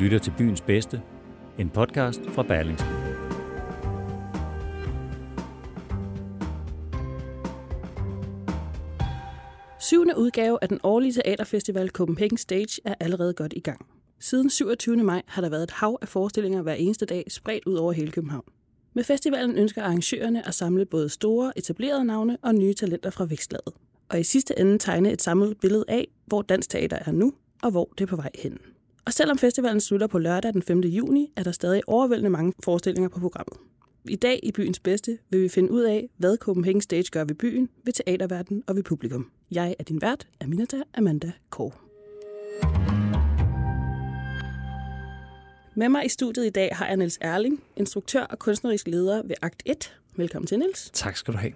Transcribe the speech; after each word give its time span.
lytter 0.00 0.18
til 0.18 0.32
Byens 0.38 0.60
Bedste, 0.60 1.02
en 1.58 1.70
podcast 1.70 2.20
fra 2.28 2.42
Berlingske. 2.42 2.88
Syvende 9.80 10.18
udgave 10.18 10.58
af 10.62 10.68
den 10.68 10.80
årlige 10.82 11.12
teaterfestival 11.12 11.88
Copenhagen 11.88 12.36
Stage 12.36 12.80
er 12.84 12.94
allerede 13.00 13.34
godt 13.34 13.52
i 13.56 13.60
gang. 13.60 13.86
Siden 14.20 14.50
27. 14.50 14.96
maj 14.96 15.22
har 15.26 15.42
der 15.42 15.48
været 15.48 15.62
et 15.62 15.70
hav 15.70 15.98
af 16.02 16.08
forestillinger 16.08 16.62
hver 16.62 16.74
eneste 16.74 17.06
dag 17.06 17.24
spredt 17.28 17.66
ud 17.66 17.74
over 17.74 17.92
hele 17.92 18.10
København. 18.10 18.44
Med 18.94 19.04
festivalen 19.04 19.56
ønsker 19.58 19.82
arrangørerne 19.82 20.48
at 20.48 20.54
samle 20.54 20.86
både 20.86 21.08
store, 21.08 21.52
etablerede 21.58 22.04
navne 22.04 22.38
og 22.42 22.54
nye 22.54 22.74
talenter 22.74 23.10
fra 23.10 23.24
vækstlaget. 23.24 23.74
Og 24.08 24.20
i 24.20 24.22
sidste 24.22 24.58
ende 24.58 24.78
tegne 24.78 25.12
et 25.12 25.22
samlet 25.22 25.56
billede 25.60 25.84
af, 25.88 26.08
hvor 26.26 26.42
dansk 26.42 26.70
teater 26.70 26.98
er 27.06 27.12
nu, 27.12 27.32
og 27.62 27.70
hvor 27.70 27.92
det 27.98 28.04
er 28.04 28.08
på 28.08 28.16
vej 28.16 28.30
hen. 28.34 28.58
Og 29.06 29.12
selvom 29.12 29.38
festivalen 29.38 29.80
slutter 29.80 30.06
på 30.06 30.18
lørdag 30.18 30.52
den 30.52 30.62
5. 30.62 30.80
juni, 30.80 31.32
er 31.36 31.42
der 31.42 31.52
stadig 31.52 31.82
overvældende 31.86 32.30
mange 32.30 32.52
forestillinger 32.64 33.08
på 33.08 33.20
programmet. 33.20 33.58
I 34.04 34.16
dag 34.16 34.40
i 34.42 34.52
Byens 34.52 34.80
Bedste 34.80 35.18
vil 35.30 35.42
vi 35.42 35.48
finde 35.48 35.70
ud 35.70 35.82
af, 35.82 36.08
hvad 36.16 36.36
Copenhagen 36.36 36.80
Stage 36.80 37.10
gør 37.12 37.24
ved 37.24 37.34
byen, 37.34 37.68
ved 37.84 37.92
teaterverdenen 37.92 38.62
og 38.66 38.76
ved 38.76 38.82
publikum. 38.82 39.30
Jeg 39.50 39.74
er 39.78 39.84
din 39.84 40.02
vært, 40.02 40.26
Aminata 40.40 40.76
Amanda 40.94 41.32
Kåre. 41.50 41.72
Med 45.74 45.88
mig 45.88 46.06
i 46.06 46.08
studiet 46.08 46.46
i 46.46 46.50
dag 46.50 46.76
har 46.76 46.86
jeg 46.86 46.96
Niels 46.96 47.18
Erling, 47.20 47.64
instruktør 47.76 48.22
og 48.22 48.38
kunstnerisk 48.38 48.86
leder 48.86 49.22
ved 49.22 49.36
Akt 49.42 49.62
1. 49.66 49.96
Velkommen 50.16 50.46
til, 50.46 50.58
Niels. 50.58 50.90
Tak 50.92 51.16
skal 51.16 51.34
du 51.34 51.38
have. 51.38 51.52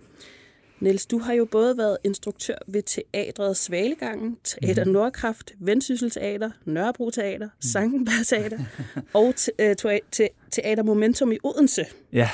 Niels, 0.84 1.06
du 1.06 1.18
har 1.18 1.32
jo 1.32 1.44
både 1.44 1.78
været 1.78 1.96
instruktør 2.04 2.54
ved 2.66 2.82
Teatret 2.82 3.56
Svalegangen, 3.56 4.36
Teater 4.44 4.84
mm. 4.84 4.90
Nordkraft, 4.90 5.52
Vendsyssel 5.58 6.10
Teater, 6.10 6.50
Nørrebro 6.64 7.10
Teater, 7.10 7.46
mm. 7.46 7.62
Sankenberg 7.62 8.26
Teater 8.26 8.58
og 9.14 9.34
te- 9.36 9.74
te- 9.74 10.00
te- 10.10 10.28
Teater 10.50 10.82
Momentum 10.82 11.32
i 11.32 11.38
Odense. 11.44 11.84
Ja. 12.12 12.30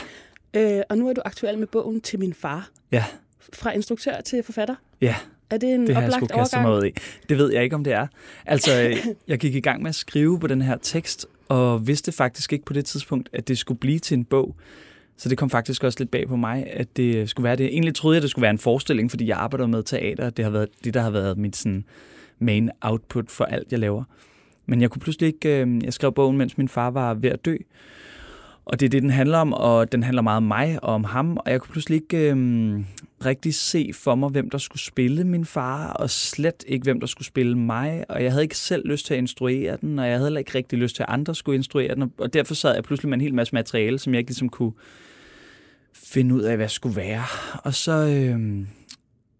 Øh, 0.55 0.83
og 0.89 0.99
nu 0.99 1.09
er 1.09 1.13
du 1.13 1.23
aktuel 1.25 1.59
med 1.59 1.67
bogen 1.67 2.01
Til 2.01 2.19
min 2.19 2.35
far. 2.35 2.71
Ja. 2.93 3.05
Fra 3.53 3.73
instruktør 3.73 4.21
til 4.21 4.43
forfatter. 4.43 4.75
Ja. 5.01 5.17
Er 5.51 5.57
det 5.57 5.75
en 5.75 5.87
det 5.87 5.95
har 5.95 6.03
oplagt 6.03 6.31
jeg 6.31 6.39
overgang? 6.39 6.69
Mig 6.69 6.89
i. 6.89 6.93
Det 7.29 7.39
ved 7.39 7.53
jeg 7.53 7.65
ikke, 7.65 7.77
om 7.77 7.85
det 7.85 7.93
er. 7.93 8.07
Altså, 8.47 8.73
jeg 9.29 9.39
gik 9.39 9.55
i 9.55 9.61
gang 9.61 9.83
med 9.83 9.89
at 9.89 9.95
skrive 9.95 10.41
på 10.41 10.47
den 10.47 10.63
her 10.63 10.77
tekst, 10.83 11.27
og 11.49 11.87
vidste 11.87 12.13
faktisk 12.13 12.53
ikke 12.53 12.65
på 12.65 12.73
det 12.73 12.85
tidspunkt, 12.85 13.29
at 13.33 13.49
det 13.49 13.59
skulle 13.59 13.81
blive 13.81 13.99
til 13.99 14.15
en 14.15 14.25
bog. 14.25 14.57
Så 15.21 15.29
det 15.29 15.39
kom 15.39 15.51
faktisk 15.51 15.85
også 15.85 15.99
lidt 16.01 16.11
bag 16.11 16.29
på 16.29 16.37
mig, 16.37 16.67
at 16.73 16.97
det 16.97 17.31
skulle 17.31 17.45
være 17.45 17.57
det. 17.57 17.67
Egentlig 17.67 17.95
troede 17.95 18.15
jeg, 18.15 18.23
det 18.23 18.31
skulle 18.31 18.43
være 18.43 18.51
en 18.51 18.59
forestilling, 18.59 19.11
fordi 19.11 19.27
jeg 19.27 19.37
arbejder 19.37 19.67
med 19.67 19.83
teater. 19.83 20.31
Det 20.31 20.45
har 20.45 20.53
været 20.53 20.69
det, 20.85 20.95
der 20.95 21.01
har 21.01 21.11
været 21.11 21.39
mit 21.39 21.57
sådan, 21.57 21.85
main 22.39 22.71
output 22.81 23.31
for 23.31 23.45
alt, 23.45 23.73
jeg 23.73 23.79
laver. 23.79 24.05
Men 24.67 24.81
jeg 24.81 24.91
kunne 24.91 25.01
pludselig 25.01 25.27
ikke... 25.27 25.63
Øh, 25.63 25.85
jeg 25.85 25.93
skrev 25.93 26.13
bogen, 26.13 26.37
mens 26.37 26.59
min 26.59 26.69
far 26.69 26.91
var 26.91 27.15
ved 27.15 27.31
at 27.31 27.45
dø. 27.45 27.57
Og 28.65 28.81
det 28.81 28.87
er 28.87 28.91
det, 28.91 29.03
den 29.03 29.11
handler 29.11 29.39
om, 29.39 29.53
og 29.53 29.93
den 29.93 30.03
handler 30.03 30.23
meget 30.23 30.37
om 30.37 30.43
mig 30.43 30.79
og 30.83 30.95
om 30.95 31.05
ham. 31.05 31.37
Og 31.37 31.51
jeg 31.51 31.61
kunne 31.61 31.73
pludselig 31.73 31.97
ikke 32.03 32.31
øh, 32.31 32.37
rigtig 33.25 33.55
se 33.55 33.91
for 33.95 34.15
mig, 34.15 34.29
hvem 34.29 34.51
der 34.51 34.59
skulle 34.59 34.83
spille 34.83 35.25
min 35.25 35.45
far, 35.45 35.93
og 35.93 36.11
slet 36.11 36.65
ikke, 36.67 36.85
hvem 36.85 37.01
der 37.01 37.07
skulle 37.07 37.27
spille 37.27 37.59
mig. 37.59 38.05
Og 38.09 38.23
jeg 38.23 38.33
havde 38.33 38.43
ikke 38.43 38.57
selv 38.59 38.89
lyst 38.89 39.07
til 39.07 39.15
at 39.15 39.19
instruere 39.19 39.77
den, 39.81 39.99
og 39.99 40.07
jeg 40.07 40.15
havde 40.15 40.27
heller 40.27 40.39
ikke 40.39 40.55
rigtig 40.55 40.79
lyst 40.79 40.97
til, 40.97 41.03
at 41.03 41.09
andre 41.09 41.35
skulle 41.35 41.57
instruere 41.57 41.95
den. 41.95 42.13
Og 42.19 42.35
derfor 42.35 42.55
sad 42.55 42.75
jeg 42.75 42.85
pludselig 42.85 43.09
med 43.09 43.19
en 43.19 43.23
hel 43.23 43.35
masse 43.35 43.55
materiale, 43.55 43.99
som 43.99 44.13
jeg 44.13 44.19
ikke 44.19 44.31
ligesom 44.31 44.49
kunne 44.49 44.73
finde 45.95 46.35
ud 46.35 46.41
af, 46.41 46.57
hvad 46.57 46.65
jeg 46.65 46.71
skulle 46.71 46.97
være. 46.97 47.25
Og 47.65 47.75
så 47.75 47.93
øh, 47.93 48.67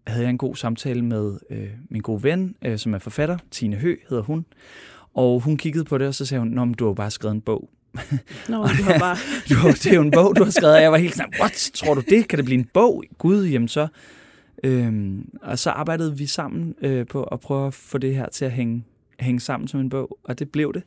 havde 0.07 0.23
jeg 0.23 0.29
en 0.29 0.37
god 0.37 0.55
samtale 0.55 1.01
med 1.01 1.39
øh, 1.49 1.69
min 1.89 2.01
gode 2.01 2.23
ven, 2.23 2.55
øh, 2.61 2.77
som 2.77 2.93
er 2.93 2.99
forfatter, 2.99 3.37
Tine 3.51 3.75
Hø 3.75 3.95
hedder 4.09 4.23
hun. 4.23 4.45
Og 5.13 5.39
hun 5.39 5.57
kiggede 5.57 5.83
på 5.83 5.97
det, 5.97 6.07
og 6.07 6.15
så 6.15 6.25
sagde 6.25 6.39
hun, 6.39 6.49
Nå, 6.49 6.65
men 6.65 6.73
du 6.73 6.85
har 6.85 6.93
bare 6.93 7.11
skrevet 7.11 7.35
en 7.35 7.41
bog. 7.41 7.69
Nå, 8.49 8.57
du 8.57 8.83
har 8.83 8.99
bare... 8.99 9.17
du 9.49 9.67
det 9.67 9.87
er 9.87 9.95
jo 9.95 10.01
en 10.01 10.11
bog, 10.11 10.35
du 10.35 10.43
har 10.43 10.51
skrevet, 10.51 10.75
og 10.75 10.81
jeg 10.81 10.91
var 10.91 10.97
helt 10.97 11.15
sådan, 11.15 11.33
what, 11.39 11.71
tror 11.73 11.93
du 11.93 12.01
det? 12.09 12.27
Kan 12.27 12.37
det 12.37 12.45
blive 12.45 12.59
en 12.59 12.69
bog? 12.73 13.03
Gud, 13.17 13.45
jamen 13.45 13.67
så... 13.67 13.87
Øhm, 14.63 15.29
og 15.41 15.59
så 15.59 15.69
arbejdede 15.69 16.17
vi 16.17 16.25
sammen 16.25 16.75
øh, 16.81 17.07
på 17.07 17.23
at 17.23 17.39
prøve 17.39 17.67
at 17.67 17.73
få 17.73 17.97
det 17.97 18.15
her 18.15 18.29
til 18.29 18.45
at 18.45 18.51
hænge, 18.51 18.83
hænge 19.19 19.39
sammen 19.39 19.67
som 19.67 19.79
en 19.79 19.89
bog, 19.89 20.17
og 20.23 20.39
det 20.39 20.49
blev 20.49 20.73
det. 20.73 20.83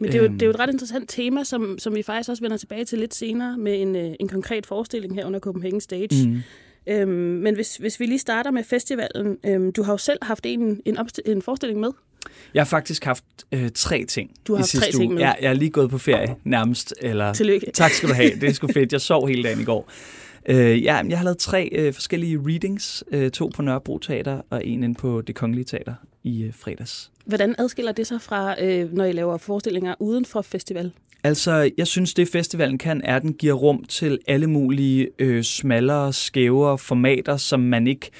Men 0.00 0.12
det 0.12 0.18
er, 0.18 0.22
jo, 0.22 0.28
det 0.28 0.42
er 0.42 0.46
jo 0.46 0.50
et 0.50 0.58
ret 0.58 0.70
interessant 0.70 1.08
tema, 1.08 1.44
som, 1.44 1.78
som 1.78 1.94
vi 1.94 2.02
faktisk 2.02 2.30
også 2.30 2.42
vender 2.42 2.56
tilbage 2.56 2.84
til 2.84 2.98
lidt 2.98 3.14
senere 3.14 3.58
med 3.58 3.82
en, 3.82 3.96
øh, 3.96 4.14
en 4.20 4.28
konkret 4.28 4.66
forestilling 4.66 5.14
her 5.14 5.26
under 5.26 5.40
Copenhagen 5.40 5.80
Stage. 5.80 6.28
Mm. 6.28 6.42
Øhm, 6.88 7.10
men 7.10 7.54
hvis, 7.54 7.76
hvis 7.76 8.00
vi 8.00 8.06
lige 8.06 8.18
starter 8.18 8.50
med 8.50 8.64
festivalen. 8.64 9.36
Øhm, 9.46 9.72
du 9.72 9.82
har 9.82 9.92
jo 9.92 9.98
selv 9.98 10.18
haft 10.22 10.46
en, 10.46 10.80
en, 10.84 10.98
en 11.26 11.42
forestilling 11.42 11.80
med. 11.80 11.90
Jeg 12.54 12.60
har 12.60 12.66
faktisk 12.66 13.04
haft 13.04 13.24
øh, 13.52 13.70
tre 13.74 14.04
ting 14.04 14.30
Du 14.46 14.52
har 14.52 14.58
haft 14.58 14.70
tre 14.70 14.90
ting 14.90 15.04
uge. 15.04 15.14
med. 15.14 15.22
Jeg, 15.22 15.36
jeg 15.40 15.48
er 15.48 15.54
lige 15.54 15.70
gået 15.70 15.90
på 15.90 15.98
ferie 15.98 16.34
nærmest. 16.44 16.94
Eller, 17.00 17.32
Tillykke. 17.34 17.70
Tak 17.74 17.90
skal 17.90 18.08
du 18.08 18.14
have. 18.14 18.30
Det 18.40 18.48
er 18.48 18.52
sgu 18.52 18.66
fedt. 18.66 18.92
Jeg 18.92 19.00
sov 19.10 19.28
hele 19.28 19.42
dagen 19.42 19.60
i 19.60 19.64
går. 19.64 19.90
Øh, 20.48 20.84
ja, 20.84 21.02
jeg 21.08 21.18
har 21.18 21.24
lavet 21.24 21.38
tre 21.38 21.68
øh, 21.72 21.94
forskellige 21.94 22.40
readings. 22.46 23.04
Øh, 23.12 23.30
to 23.30 23.50
på 23.54 23.62
Nørrebro 23.62 23.98
Teater 23.98 24.40
og 24.50 24.66
en 24.66 24.82
inde 24.82 24.94
på 24.94 25.20
Det 25.20 25.34
Kongelige 25.34 25.64
Teater 25.64 25.94
i 26.24 26.42
øh, 26.42 26.54
fredags. 26.54 27.10
Hvordan 27.28 27.54
adskiller 27.58 27.92
det 27.92 28.06
sig 28.06 28.20
fra, 28.20 28.62
øh, 28.64 28.92
når 28.92 29.04
I 29.04 29.12
laver 29.12 29.36
forestillinger 29.36 29.94
uden 30.00 30.24
for 30.24 30.42
festival? 30.42 30.92
Altså, 31.24 31.70
jeg 31.78 31.86
synes, 31.86 32.14
det 32.14 32.28
festivalen 32.28 32.78
kan, 32.78 33.00
er, 33.04 33.16
at 33.16 33.22
den 33.22 33.32
giver 33.32 33.54
rum 33.54 33.84
til 33.84 34.18
alle 34.26 34.46
mulige 34.46 35.08
øh, 35.18 35.42
smallere, 35.42 36.12
skævere 36.12 36.78
formater, 36.78 37.36
som 37.36 37.60
man 37.60 37.86
ikke... 37.86 38.10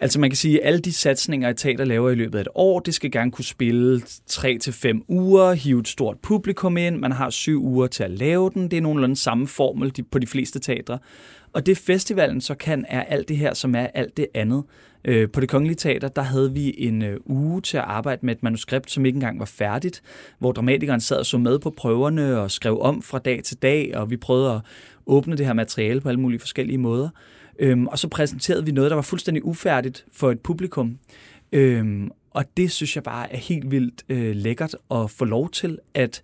Altså 0.00 0.20
man 0.20 0.30
kan 0.30 0.36
sige, 0.36 0.60
at 0.60 0.66
alle 0.66 0.80
de 0.80 0.92
satsninger, 0.92 1.48
et 1.48 1.56
teater 1.56 1.84
laver 1.84 2.10
i 2.10 2.14
løbet 2.14 2.38
af 2.38 2.42
et 2.42 2.48
år, 2.54 2.80
det 2.80 2.94
skal 2.94 3.10
gerne 3.10 3.30
kunne 3.30 3.44
spille 3.44 4.00
3-5 4.30 5.04
uger, 5.08 5.52
hive 5.52 5.80
et 5.80 5.88
stort 5.88 6.18
publikum 6.18 6.76
ind, 6.76 6.96
man 6.96 7.12
har 7.12 7.30
syv 7.30 7.64
uger 7.64 7.86
til 7.86 8.02
at 8.02 8.10
lave 8.10 8.50
den, 8.54 8.70
det 8.70 8.76
er 8.76 8.80
nogenlunde 8.80 9.16
samme 9.16 9.46
formel 9.46 10.04
på 10.10 10.18
de 10.18 10.26
fleste 10.26 10.58
teatre. 10.58 10.98
Og 11.52 11.66
det 11.66 11.78
festivalen 11.78 12.40
så 12.40 12.54
kan, 12.54 12.84
er 12.88 13.02
alt 13.02 13.28
det 13.28 13.36
her, 13.36 13.54
som 13.54 13.74
er 13.74 13.86
alt 13.94 14.16
det 14.16 14.26
andet. 14.34 14.64
Øh, 15.04 15.30
på 15.30 15.40
det 15.40 15.48
Kongelige 15.48 15.76
Teater, 15.76 16.08
der 16.08 16.22
havde 16.22 16.52
vi 16.52 16.74
en 16.78 17.02
øh, 17.02 17.20
uge 17.26 17.60
til 17.60 17.76
at 17.76 17.84
arbejde 17.84 18.26
med 18.26 18.36
et 18.36 18.42
manuskript, 18.42 18.90
som 18.90 19.06
ikke 19.06 19.16
engang 19.16 19.38
var 19.38 19.44
færdigt, 19.44 20.02
hvor 20.38 20.52
dramatikeren 20.52 21.00
sad 21.00 21.16
og 21.16 21.26
så 21.26 21.38
med 21.38 21.58
på 21.58 21.70
prøverne 21.70 22.40
og 22.40 22.50
skrev 22.50 22.80
om 22.80 23.02
fra 23.02 23.18
dag 23.18 23.42
til 23.44 23.56
dag, 23.56 23.96
og 23.96 24.10
vi 24.10 24.16
prøvede 24.16 24.52
at 24.52 24.60
åbne 25.06 25.36
det 25.36 25.46
her 25.46 25.52
materiale 25.52 26.00
på 26.00 26.08
alle 26.08 26.20
mulige 26.20 26.40
forskellige 26.40 26.78
måder. 26.78 27.08
Øhm, 27.58 27.86
og 27.86 27.98
så 27.98 28.08
præsenterede 28.08 28.64
vi 28.64 28.72
noget, 28.72 28.90
der 28.90 28.94
var 28.94 29.02
fuldstændig 29.02 29.44
ufærdigt 29.44 30.04
for 30.12 30.30
et 30.30 30.40
publikum. 30.40 30.98
Øhm, 31.52 32.10
og 32.30 32.44
det 32.56 32.70
synes 32.70 32.96
jeg 32.96 33.02
bare 33.02 33.32
er 33.32 33.36
helt 33.36 33.70
vildt 33.70 34.04
øh, 34.08 34.36
lækkert 34.36 34.76
at 34.90 35.10
få 35.10 35.24
lov 35.24 35.50
til 35.50 35.78
at 35.94 36.22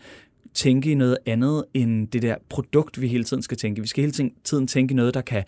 tænke 0.54 0.90
i 0.90 0.94
noget 0.94 1.18
andet 1.26 1.64
end 1.74 2.08
det 2.08 2.22
der 2.22 2.36
produkt, 2.48 3.00
vi 3.00 3.08
hele 3.08 3.24
tiden 3.24 3.42
skal 3.42 3.56
tænke. 3.56 3.80
Vi 3.80 3.88
skal 3.88 4.02
hele 4.02 4.30
tiden 4.44 4.66
tænke 4.66 4.92
i 4.92 4.94
noget, 4.94 5.14
der 5.14 5.20
kan 5.20 5.44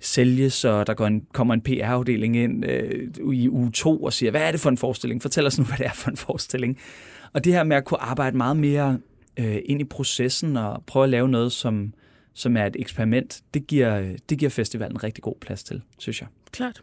sælges, 0.00 0.64
og 0.64 0.86
der 0.86 0.94
går 0.94 1.06
en, 1.06 1.26
kommer 1.32 1.54
en 1.54 1.60
PR-afdeling 1.60 2.36
ind 2.36 2.64
øh, 2.64 3.08
i 3.32 3.48
uge 3.48 3.70
to 3.72 4.02
og 4.02 4.12
siger, 4.12 4.30
hvad 4.30 4.42
er 4.42 4.50
det 4.50 4.60
for 4.60 4.70
en 4.70 4.78
forestilling? 4.78 5.22
Fortæl 5.22 5.46
os 5.46 5.58
nu, 5.58 5.64
hvad 5.64 5.78
det 5.78 5.86
er 5.86 5.92
for 5.94 6.10
en 6.10 6.16
forestilling. 6.16 6.78
Og 7.32 7.44
det 7.44 7.52
her 7.52 7.64
med 7.64 7.76
at 7.76 7.84
kunne 7.84 8.02
arbejde 8.02 8.36
meget 8.36 8.56
mere 8.56 8.98
øh, 9.36 9.58
ind 9.64 9.80
i 9.80 9.84
processen 9.84 10.56
og 10.56 10.82
prøve 10.86 11.04
at 11.04 11.10
lave 11.10 11.28
noget, 11.28 11.52
som, 11.52 11.94
som 12.34 12.56
er 12.56 12.66
et 12.66 12.76
eksperiment, 12.78 13.42
det 13.54 13.66
giver, 13.66 14.16
det 14.28 14.38
giver 14.38 14.50
festivalen 14.50 15.04
rigtig 15.04 15.24
god 15.24 15.34
plads 15.40 15.64
til, 15.64 15.82
synes 15.98 16.20
jeg. 16.20 16.28
Klart. 16.52 16.82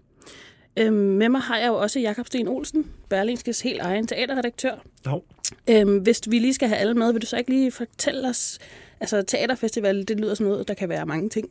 Øhm, 0.78 0.96
med 0.96 1.30
mig 1.30 1.42
har 1.42 1.58
jeg 1.58 1.68
jo 1.68 1.74
også 1.74 2.00
Jakob 2.00 2.28
Sten 2.28 2.48
Olsen, 2.48 2.92
Berlingskes 3.10 3.62
helt 3.62 3.82
egen 3.82 4.08
teaterredaktør. 4.08 4.76
Jo. 5.06 5.24
Øhm, 5.70 5.98
hvis 5.98 6.22
vi 6.28 6.40
lige 6.40 6.54
skal 6.54 6.68
have 6.68 6.78
alle 6.78 6.94
med, 6.94 7.14
vil 7.14 7.22
du 7.22 7.28
så 7.28 7.38
ikke 7.38 7.50
lige 7.50 7.72
fortælle 7.72 8.30
os, 8.30 8.60
altså 9.00 9.22
teaterfestival, 9.22 10.08
det 10.08 10.20
lyder 10.20 10.34
som 10.34 10.46
noget, 10.46 10.68
der 10.68 10.74
kan 10.74 10.90
være 10.90 11.06
mange 11.06 11.30
ting. 11.30 11.50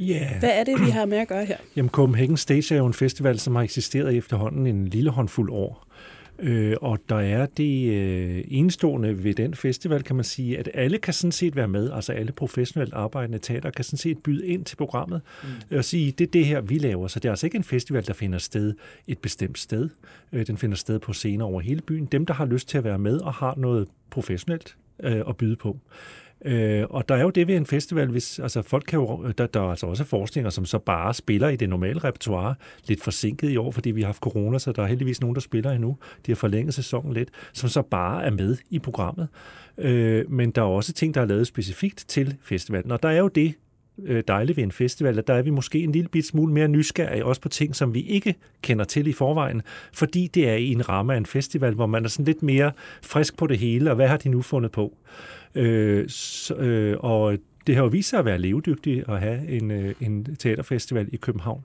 Yeah. 0.00 0.38
Hvad 0.38 0.50
er 0.52 0.64
det, 0.64 0.80
vi 0.86 0.90
har 0.90 1.06
med 1.06 1.18
at 1.18 1.28
gøre 1.28 1.44
her? 1.44 1.56
Jamen, 1.76 1.90
Copenhagen 1.90 2.36
Stage 2.36 2.74
er 2.74 2.78
jo 2.78 2.86
en 2.86 2.94
festival, 2.94 3.38
som 3.38 3.56
har 3.56 3.62
eksisteret 3.62 4.16
efterhånden 4.16 4.66
en 4.66 4.88
lille 4.88 5.10
håndfuld 5.10 5.50
år. 5.50 5.86
Øh, 6.42 6.76
og 6.80 6.98
der 7.08 7.18
er 7.18 7.46
det 7.46 7.92
øh, 7.92 8.44
enestående 8.48 9.24
ved 9.24 9.34
den 9.34 9.54
festival, 9.54 10.02
kan 10.02 10.16
man 10.16 10.24
sige, 10.24 10.58
at 10.58 10.68
alle 10.74 10.98
kan 10.98 11.14
sådan 11.14 11.32
set 11.32 11.56
være 11.56 11.68
med, 11.68 11.90
altså 11.90 12.12
alle 12.12 12.32
professionelt 12.32 12.94
arbejdende 12.94 13.38
teater 13.38 13.70
kan 13.70 13.84
sådan 13.84 13.98
set 13.98 14.22
byde 14.22 14.46
ind 14.46 14.64
til 14.64 14.76
programmet 14.76 15.20
mm. 15.42 15.76
og 15.76 15.84
sige, 15.84 16.12
det 16.12 16.26
er 16.26 16.30
det 16.30 16.46
her, 16.46 16.60
vi 16.60 16.78
laver. 16.78 17.08
Så 17.08 17.20
det 17.20 17.28
er 17.28 17.32
altså 17.32 17.46
ikke 17.46 17.56
en 17.56 17.64
festival, 17.64 18.06
der 18.06 18.12
finder 18.12 18.38
sted 18.38 18.74
et 19.06 19.18
bestemt 19.18 19.58
sted. 19.58 19.88
Øh, 20.32 20.46
den 20.46 20.56
finder 20.56 20.76
sted 20.76 20.98
på 20.98 21.12
scener 21.12 21.44
over 21.44 21.60
hele 21.60 21.80
byen. 21.80 22.06
Dem, 22.06 22.26
der 22.26 22.34
har 22.34 22.46
lyst 22.46 22.68
til 22.68 22.78
at 22.78 22.84
være 22.84 22.98
med 22.98 23.18
og 23.18 23.34
har 23.34 23.54
noget 23.56 23.88
professionelt 24.10 24.76
øh, 25.02 25.22
at 25.28 25.36
byde 25.36 25.56
på. 25.56 25.78
Øh, 26.44 26.84
og 26.90 27.08
der 27.08 27.14
er 27.14 27.22
jo 27.22 27.30
det 27.30 27.46
ved 27.46 27.56
en 27.56 27.66
festival, 27.66 28.08
hvis, 28.08 28.38
altså 28.38 28.62
folk 28.62 28.84
kan 28.88 28.98
jo, 28.98 29.32
der, 29.38 29.46
der 29.46 29.60
er 29.60 29.70
altså 29.70 29.86
også 29.86 30.04
forskninger, 30.04 30.50
som 30.50 30.64
så 30.64 30.78
bare 30.78 31.14
spiller 31.14 31.48
i 31.48 31.56
det 31.56 31.68
normale 31.68 31.98
repertoire, 31.98 32.54
lidt 32.86 33.02
forsinket 33.02 33.50
i 33.50 33.56
år, 33.56 33.70
fordi 33.70 33.90
vi 33.90 34.00
har 34.00 34.08
haft 34.08 34.22
corona, 34.22 34.58
så 34.58 34.72
der 34.72 34.82
er 34.82 34.86
heldigvis 34.86 35.20
nogen, 35.20 35.34
der 35.34 35.40
spiller 35.40 35.70
endnu. 35.70 35.96
De 36.26 36.32
har 36.32 36.36
forlænget 36.36 36.74
sæsonen 36.74 37.12
lidt, 37.12 37.28
som 37.52 37.68
så 37.68 37.82
bare 37.82 38.24
er 38.24 38.30
med 38.30 38.56
i 38.70 38.78
programmet. 38.78 39.28
Øh, 39.78 40.30
men 40.30 40.50
der 40.50 40.62
er 40.62 40.66
også 40.66 40.92
ting, 40.92 41.14
der 41.14 41.20
er 41.20 41.26
lavet 41.26 41.46
specifikt 41.46 42.04
til 42.08 42.36
festivalen, 42.42 42.90
og 42.90 43.02
der 43.02 43.08
er 43.08 43.18
jo 43.18 43.28
det, 43.28 43.54
øh, 44.02 44.24
dejligt 44.28 44.56
ved 44.56 44.64
en 44.64 44.72
festival, 44.72 45.18
at 45.18 45.26
der 45.26 45.34
er 45.34 45.42
vi 45.42 45.50
måske 45.50 45.78
en 45.78 45.92
lille 45.92 46.08
bit 46.08 46.26
smule 46.26 46.52
mere 46.52 46.68
nysgerrige, 46.68 47.24
også 47.24 47.40
på 47.40 47.48
ting, 47.48 47.76
som 47.76 47.94
vi 47.94 48.00
ikke 48.00 48.34
kender 48.62 48.84
til 48.84 49.06
i 49.06 49.12
forvejen, 49.12 49.62
fordi 49.92 50.26
det 50.26 50.48
er 50.48 50.54
i 50.54 50.68
en 50.68 50.88
ramme 50.88 51.12
af 51.12 51.16
en 51.16 51.26
festival, 51.26 51.74
hvor 51.74 51.86
man 51.86 52.04
er 52.04 52.08
sådan 52.08 52.24
lidt 52.24 52.42
mere 52.42 52.72
frisk 53.02 53.36
på 53.36 53.46
det 53.46 53.58
hele, 53.58 53.90
og 53.90 53.96
hvad 53.96 54.08
har 54.08 54.16
de 54.16 54.28
nu 54.28 54.42
fundet 54.42 54.72
på? 54.72 54.96
Øh, 55.54 56.08
så, 56.08 56.54
øh, 56.54 56.96
og 57.00 57.38
det 57.66 57.74
har 57.74 57.82
jo 57.82 57.88
vist 57.88 58.08
sig 58.08 58.18
at 58.18 58.24
være 58.24 58.38
levedygtigt 58.38 59.08
at 59.08 59.20
have 59.20 59.48
en, 59.48 59.70
øh, 59.70 59.94
en 60.00 60.36
teaterfestival 60.36 61.08
i 61.12 61.16
København. 61.16 61.62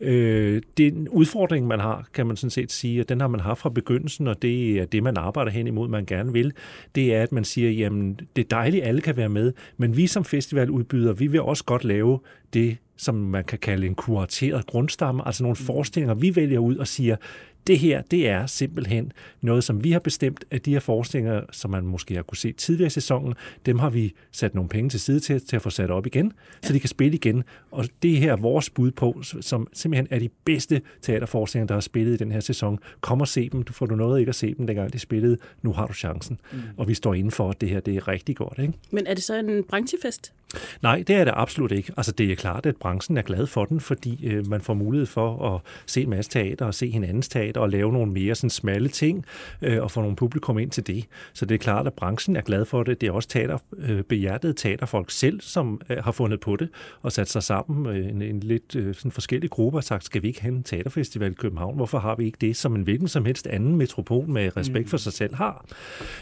Øh, 0.00 0.62
det 0.76 0.86
er 0.86 0.90
en 0.90 1.08
udfordring, 1.08 1.66
man 1.66 1.80
har, 1.80 2.08
kan 2.14 2.26
man 2.26 2.36
sådan 2.36 2.50
set 2.50 2.72
sige, 2.72 3.00
og 3.00 3.08
den 3.08 3.20
har 3.20 3.28
man 3.28 3.40
haft 3.40 3.60
fra 3.60 3.68
begyndelsen, 3.68 4.28
og 4.28 4.42
det 4.42 4.80
er 4.80 4.84
det, 4.84 5.02
man 5.02 5.16
arbejder 5.16 5.50
hen 5.50 5.66
imod, 5.66 5.88
man 5.88 6.06
gerne 6.06 6.32
vil. 6.32 6.52
Det 6.94 7.14
er, 7.14 7.22
at 7.22 7.32
man 7.32 7.44
siger, 7.44 7.70
jamen, 7.70 8.20
det 8.36 8.44
er 8.44 8.48
dejligt, 8.48 8.84
alle 8.84 9.00
kan 9.00 9.16
være 9.16 9.28
med, 9.28 9.52
men 9.76 9.96
vi 9.96 10.06
som 10.06 10.24
festivaludbyder, 10.24 11.12
vi 11.12 11.26
vil 11.26 11.40
også 11.40 11.64
godt 11.64 11.84
lave 11.84 12.18
det, 12.54 12.76
som 12.96 13.14
man 13.14 13.44
kan 13.44 13.58
kalde 13.58 13.86
en 13.86 13.94
kurateret 13.94 14.66
grundstamme, 14.66 15.26
altså 15.26 15.42
nogle 15.42 15.56
forestillinger, 15.56 16.14
vi 16.14 16.36
vælger 16.36 16.58
ud 16.58 16.76
og 16.76 16.86
siger, 16.86 17.16
det 17.66 17.78
her, 17.78 18.02
det 18.02 18.28
er 18.28 18.46
simpelthen 18.46 19.12
noget, 19.40 19.64
som 19.64 19.84
vi 19.84 19.92
har 19.92 19.98
bestemt, 19.98 20.44
at 20.50 20.66
de 20.66 20.72
her 20.72 20.80
forestillinger, 20.80 21.42
som 21.52 21.70
man 21.70 21.84
måske 21.84 22.14
har 22.14 22.22
kunne 22.22 22.36
se 22.36 22.52
tidligere 22.52 22.86
i 22.86 22.90
sæsonen, 22.90 23.34
dem 23.66 23.78
har 23.78 23.90
vi 23.90 24.14
sat 24.32 24.54
nogle 24.54 24.68
penge 24.68 24.90
til 24.90 25.00
side 25.00 25.20
til, 25.20 25.40
til 25.46 25.56
at 25.56 25.62
få 25.62 25.70
sat 25.70 25.90
op 25.90 26.06
igen, 26.06 26.32
ja. 26.62 26.66
så 26.66 26.72
de 26.72 26.80
kan 26.80 26.88
spille 26.88 27.14
igen. 27.14 27.44
Og 27.70 27.84
det 28.02 28.16
her 28.16 28.32
er 28.32 28.36
vores 28.36 28.70
bud 28.70 28.90
på, 28.90 29.22
som 29.40 29.66
simpelthen 29.72 30.08
er 30.10 30.18
de 30.18 30.28
bedste 30.44 30.80
teaterforestillinger, 31.02 31.66
der 31.66 31.74
har 31.74 31.80
spillet 31.80 32.14
i 32.14 32.16
den 32.16 32.32
her 32.32 32.40
sæson. 32.40 32.78
Kom 33.00 33.20
og 33.20 33.28
se 33.28 33.48
dem. 33.48 33.62
Du 33.62 33.72
får 33.72 33.86
du 33.86 33.96
noget 33.96 34.20
ikke 34.20 34.28
at 34.28 34.34
se 34.34 34.54
dem, 34.54 34.66
dengang 34.66 34.92
de 34.92 34.98
spillede. 34.98 35.36
Nu 35.62 35.72
har 35.72 35.86
du 35.86 35.92
chancen. 35.92 36.40
Mm. 36.52 36.58
Og 36.76 36.88
vi 36.88 36.94
står 36.94 37.14
inden 37.14 37.30
for, 37.30 37.50
at 37.50 37.60
det 37.60 37.68
her 37.68 37.80
det 37.80 37.96
er 37.96 38.08
rigtig 38.08 38.36
godt. 38.36 38.58
Ikke? 38.58 38.72
Men 38.90 39.06
er 39.06 39.14
det 39.14 39.22
så 39.22 39.34
en 39.34 39.64
branchefest? 39.64 40.32
Nej, 40.82 41.04
det 41.06 41.16
er 41.16 41.24
det 41.24 41.32
absolut 41.36 41.72
ikke. 41.72 41.92
Altså, 41.96 42.12
det 42.12 42.32
er 42.32 42.36
klart, 42.36 42.66
at 42.66 42.76
branchen 42.76 43.16
er 43.16 43.22
glad 43.22 43.46
for 43.46 43.64
den, 43.64 43.80
fordi 43.80 44.26
øh, 44.26 44.46
man 44.46 44.60
får 44.60 44.74
mulighed 44.74 45.06
for 45.06 45.54
at 45.54 45.60
se 45.86 46.02
en 46.02 46.10
masse 46.10 46.30
teater 46.30 46.66
og 46.66 46.74
se 46.74 46.90
hinandens 46.90 47.28
teater 47.28 47.60
og 47.60 47.70
lave 47.70 47.92
nogle 47.92 48.12
mere 48.12 48.34
sådan 48.34 48.50
smalle 48.50 48.88
ting 48.88 49.24
øh, 49.62 49.82
og 49.82 49.90
få 49.90 50.00
nogle 50.00 50.16
publikum 50.16 50.58
ind 50.58 50.70
til 50.70 50.86
det. 50.86 51.04
Så 51.32 51.46
det 51.46 51.54
er 51.54 51.58
klart, 51.58 51.86
at 51.86 51.94
branchen 51.94 52.36
er 52.36 52.40
glad 52.40 52.64
for 52.64 52.82
det. 52.82 53.00
Det 53.00 53.06
er 53.06 53.12
også 53.12 53.28
teater, 53.28 53.58
øh, 53.78 54.02
behjertede 54.02 54.52
teaterfolk 54.52 55.10
selv, 55.10 55.40
som 55.40 55.80
øh, 55.90 55.96
har 56.04 56.12
fundet 56.12 56.40
på 56.40 56.56
det 56.56 56.68
og 57.02 57.12
sat 57.12 57.28
sig 57.28 57.42
sammen 57.42 57.82
med 57.82 58.04
en, 58.04 58.22
en 58.22 58.40
lidt 58.40 58.76
øh, 58.76 58.94
sådan 58.94 59.10
forskellige 59.10 59.48
grupper 59.48 59.78
og 59.78 59.84
sagt, 59.84 60.04
skal 60.04 60.22
vi 60.22 60.28
ikke 60.28 60.42
have 60.42 60.54
en 60.54 60.62
teaterfestival 60.62 61.30
i 61.30 61.34
København? 61.34 61.76
Hvorfor 61.76 61.98
har 61.98 62.14
vi 62.14 62.24
ikke 62.24 62.38
det, 62.40 62.56
som 62.56 62.76
en 62.76 62.82
hvilken 62.82 63.08
som 63.08 63.24
helst 63.24 63.46
anden 63.46 63.76
metropol 63.76 64.28
med 64.28 64.56
respekt 64.56 64.90
for 64.90 64.94
mm. 64.94 64.98
sig 64.98 65.12
selv 65.12 65.34
har? 65.34 65.64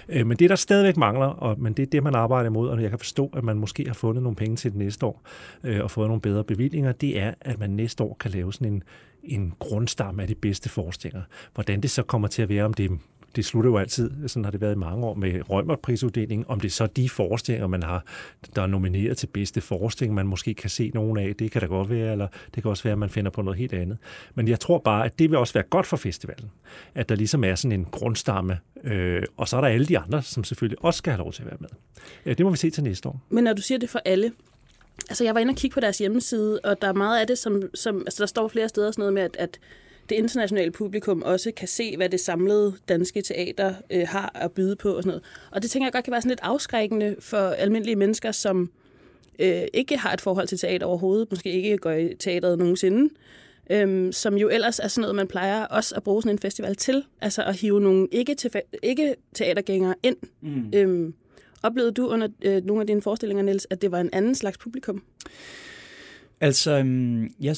Øh, 0.09 0.27
men 0.27 0.37
det, 0.37 0.51
der 0.51 0.57
stadigvæk 0.57 0.97
mangler, 0.97 1.27
og, 1.27 1.61
men 1.61 1.73
det 1.73 1.83
er 1.83 1.87
det, 1.87 2.03
man 2.03 2.15
arbejder 2.15 2.51
imod, 2.51 2.69
og 2.69 2.83
jeg 2.83 2.91
kan 2.91 2.99
forstå, 2.99 3.31
at 3.37 3.45
man 3.45 3.59
måske 3.59 3.87
har 3.87 3.95
fundet 3.95 4.18
nogle 4.23 4.37
penge 4.37 4.57
til 4.57 4.71
det 4.71 4.79
næste 4.79 5.07
år 5.07 5.23
øh, 5.65 5.81
og 5.83 5.91
fået 5.91 6.09
nogle 6.09 6.21
bedre 6.21 6.45
bevillinger, 6.45 6.93
det 6.93 7.21
er, 7.21 7.35
at 7.41 7.59
man 7.59 7.71
næste 7.71 8.05
år 8.05 8.17
kan 8.21 8.31
lave 8.31 8.53
sådan 8.53 8.73
en, 8.73 8.83
en 9.23 9.53
grundstamme 9.59 10.23
af 10.23 10.29
de 10.29 10.35
bedste 10.35 10.69
forestillinger. 10.69 11.23
Hvordan 11.55 11.81
det 11.81 11.91
så 11.91 12.03
kommer 12.03 12.29
til 12.29 12.43
at 12.43 12.49
være, 12.49 12.65
om 12.65 12.75
det 12.75 12.91
det 13.37 13.45
slutter 13.45 13.71
jo 13.71 13.79
altid, 13.79 14.29
sådan 14.29 14.45
har 14.45 14.51
det 14.51 14.61
været 14.61 14.75
i 14.75 14.79
mange 14.79 15.07
år 15.07 15.15
med 15.15 15.51
Rømer-prisuddelingen, 15.51 16.45
om 16.49 16.61
det 16.61 16.69
er 16.69 16.73
så 16.73 16.87
de 16.87 17.09
forestillinger, 17.09 17.67
man 17.67 17.83
har, 17.83 18.05
der 18.57 18.63
er 18.63 18.67
nomineret 18.67 19.17
til 19.17 19.27
bedste 19.27 19.61
forestilling, 19.61 20.15
man 20.15 20.27
måske 20.27 20.55
kan 20.55 20.71
se 20.71 20.91
nogen 20.95 21.19
af, 21.19 21.35
det 21.39 21.51
kan 21.51 21.61
da 21.61 21.67
godt 21.67 21.91
være, 21.91 22.13
eller 22.13 22.29
det 22.55 22.63
kan 22.63 22.71
også 22.71 22.83
være, 22.83 22.93
at 22.93 22.99
man 22.99 23.11
finder 23.11 23.31
på 23.31 23.43
noget 23.43 23.59
helt 23.59 23.73
andet. 23.73 23.99
Men 24.35 24.49
jeg 24.49 24.61
tror 24.61 24.79
bare, 24.79 25.05
at 25.05 25.19
det 25.19 25.31
vil 25.31 25.39
også 25.39 25.55
være 25.55 25.65
godt 25.71 25.87
for 25.87 25.97
festivalen, 25.97 26.51
at 26.95 27.09
der 27.09 27.15
ligesom 27.15 27.45
er 27.45 27.55
sådan 27.55 27.81
en 27.81 27.85
grundstamme, 27.85 28.59
øh, 28.85 29.23
og 29.37 29.49
så 29.49 29.57
er 29.57 29.61
der 29.61 29.69
alle 29.69 29.87
de 29.87 29.99
andre, 29.99 30.23
som 30.23 30.45
selvfølgelig 30.45 30.85
også 30.85 30.99
skal 30.99 31.13
have 31.13 31.19
lov 31.19 31.33
til 31.33 31.43
at 31.43 31.47
være 31.47 31.59
med. 31.61 31.69
Ja, 32.27 32.33
det 32.33 32.47
må 32.47 32.51
vi 32.51 32.57
se 32.57 32.71
til 32.71 32.83
næste 32.83 33.09
år. 33.09 33.23
Men 33.29 33.45
når 33.45 33.53
du 33.53 33.63
siger 33.63 33.79
det 33.79 33.91
for 33.91 34.01
alle, 34.05 34.33
Altså, 35.09 35.25
jeg 35.25 35.35
var 35.35 35.41
inde 35.41 35.51
og 35.51 35.57
kigge 35.57 35.75
på 35.75 35.81
deres 35.81 35.99
hjemmeside, 35.99 36.61
og 36.65 36.83
der 36.83 36.89
er 36.89 36.93
meget 36.93 37.21
af 37.21 37.27
det, 37.27 37.39
som, 37.39 37.63
som 37.75 37.99
altså, 37.99 38.23
der 38.23 38.27
står 38.27 38.49
flere 38.49 38.69
steder 38.69 38.91
sådan 38.91 39.03
noget 39.03 39.13
med, 39.13 39.23
at, 39.23 39.37
at 39.39 39.59
det 40.09 40.17
internationale 40.17 40.71
publikum 40.71 41.23
også 41.23 41.53
kan 41.57 41.69
se, 41.69 41.97
hvad 41.97 42.09
det 42.09 42.21
samlede 42.21 42.75
danske 42.89 43.23
teater 43.23 43.75
øh, 43.91 44.07
har 44.09 44.33
at 44.35 44.53
byde 44.53 44.77
på 44.77 44.93
og 44.97 45.03
sådan 45.03 45.09
noget. 45.09 45.23
Og 45.51 45.63
det 45.63 45.71
tænker 45.71 45.87
jeg 45.87 45.93
godt 45.93 46.05
kan 46.05 46.13
være 46.13 46.23
sådan 46.23 46.31
lidt 46.31 46.41
afskrækkende 46.43 47.17
for 47.21 47.39
almindelige 47.39 47.97
mennesker, 47.97 48.33
som 48.33 48.71
øh, 49.39 49.63
ikke 49.75 49.97
har 49.97 50.13
et 50.13 50.21
forhold 50.21 50.49
til 50.49 50.59
teater 50.59 50.87
overhovedet, 50.87 51.31
måske 51.31 51.53
ikke 51.53 51.77
går 51.77 51.93
i 51.93 52.15
teateret 52.15 52.59
nogensinde, 52.59 53.15
øhm, 53.71 54.13
som 54.13 54.37
jo 54.37 54.49
ellers 54.49 54.79
er 54.79 54.89
sådan 54.89 55.01
noget, 55.03 55.17
man 55.17 55.29
plejer 55.29 55.65
også 55.65 55.95
at 55.95 56.03
bruge 56.03 56.23
sådan 56.23 56.35
en 56.35 56.39
festival 56.39 56.77
til, 56.77 57.05
altså 57.21 57.43
at 57.43 57.57
hive 57.57 57.81
nogle 57.81 58.09
ikke-teatergængere 58.83 59.95
ikke 60.03 60.17
ind. 60.17 60.17
Mm. 60.41 60.71
Øhm, 60.75 61.15
Oplevede 61.63 61.93
du 61.93 62.09
under 62.09 62.29
øh, 62.43 62.65
nogle 62.65 62.81
af 62.81 62.87
dine 62.87 63.03
forestillinger, 63.03 63.45
Niels, 63.45 63.67
at 63.71 63.83
det 63.83 63.93
var 63.93 64.01
en 64.01 64.11
anden 64.13 64.35
slags 64.35 64.59
publikum? 64.59 65.03
Altså, 66.41 66.79
øhm, 66.79 67.35
jeg, 67.41 67.57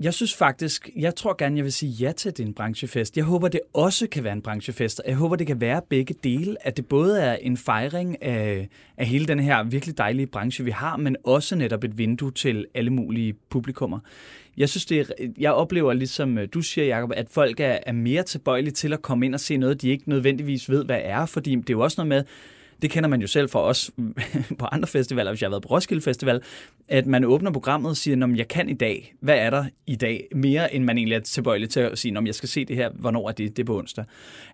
jeg 0.00 0.14
synes 0.14 0.34
faktisk, 0.34 0.90
jeg 0.96 1.14
tror 1.14 1.36
gerne, 1.38 1.56
jeg 1.56 1.64
vil 1.64 1.72
sige 1.72 1.90
ja 1.90 2.12
til 2.12 2.32
din 2.32 2.54
branchefest. 2.54 3.16
Jeg 3.16 3.24
håber, 3.24 3.48
det 3.48 3.60
også 3.74 4.08
kan 4.08 4.24
være 4.24 4.32
en 4.32 4.42
branchefest, 4.42 5.00
og 5.00 5.08
jeg 5.08 5.16
håber, 5.16 5.36
det 5.36 5.46
kan 5.46 5.60
være 5.60 5.82
begge 5.88 6.14
dele, 6.24 6.56
at 6.60 6.76
det 6.76 6.86
både 6.86 7.22
er 7.22 7.34
en 7.34 7.56
fejring 7.56 8.22
af, 8.22 8.68
af 8.96 9.06
hele 9.06 9.26
den 9.26 9.40
her 9.40 9.64
virkelig 9.64 9.98
dejlige 9.98 10.26
branche, 10.26 10.64
vi 10.64 10.70
har, 10.70 10.96
men 10.96 11.16
også 11.24 11.56
netop 11.56 11.84
et 11.84 11.98
vindue 11.98 12.30
til 12.30 12.66
alle 12.74 12.90
mulige 12.90 13.34
publikummer. 13.50 13.98
Jeg 14.56 14.68
synes, 14.68 14.86
det 14.86 15.00
er, 15.00 15.04
jeg 15.38 15.52
oplever, 15.52 15.92
ligesom 15.92 16.38
øh, 16.38 16.48
du 16.54 16.62
siger, 16.62 16.86
Jacob, 16.86 17.12
at 17.14 17.26
folk 17.30 17.60
er, 17.60 17.78
er 17.86 17.92
mere 17.92 18.22
tilbøjelige 18.22 18.72
til 18.72 18.92
at 18.92 19.02
komme 19.02 19.26
ind 19.26 19.34
og 19.34 19.40
se 19.40 19.56
noget, 19.56 19.82
de 19.82 19.88
ikke 19.88 20.08
nødvendigvis 20.08 20.70
ved, 20.70 20.84
hvad 20.84 21.00
er, 21.02 21.26
fordi 21.26 21.54
det 21.54 21.70
er 21.70 21.74
jo 21.74 21.80
også 21.80 21.94
noget 22.04 22.08
med, 22.08 22.24
det 22.82 22.90
kender 22.90 23.08
man 23.08 23.20
jo 23.20 23.26
selv 23.26 23.48
fra 23.48 23.62
os 23.62 23.90
på 24.58 24.66
andre 24.72 24.86
festivaler, 24.86 25.30
hvis 25.30 25.42
jeg 25.42 25.46
har 25.46 25.50
været 25.50 25.62
på 25.62 25.68
Roskilde 25.68 26.02
Festival, 26.02 26.42
at 26.88 27.06
man 27.06 27.24
åbner 27.24 27.50
programmet 27.50 27.90
og 27.90 27.96
siger, 27.96 28.34
jeg 28.36 28.48
kan 28.48 28.68
i 28.68 28.74
dag. 28.74 29.14
Hvad 29.20 29.38
er 29.38 29.50
der 29.50 29.64
i 29.86 29.96
dag? 29.96 30.28
Mere 30.34 30.74
end 30.74 30.84
man 30.84 30.98
egentlig 30.98 31.16
er 31.16 31.20
tilbøjelig 31.20 31.70
til 31.70 31.80
at 31.80 31.98
sige, 31.98 32.22
jeg 32.26 32.34
skal 32.34 32.48
se 32.48 32.64
det 32.64 32.76
her. 32.76 32.90
Hvornår 32.94 33.28
er 33.28 33.32
det? 33.32 33.56
Det 33.56 33.62
er 33.62 33.66
på 33.66 33.78
onsdag. 33.78 34.04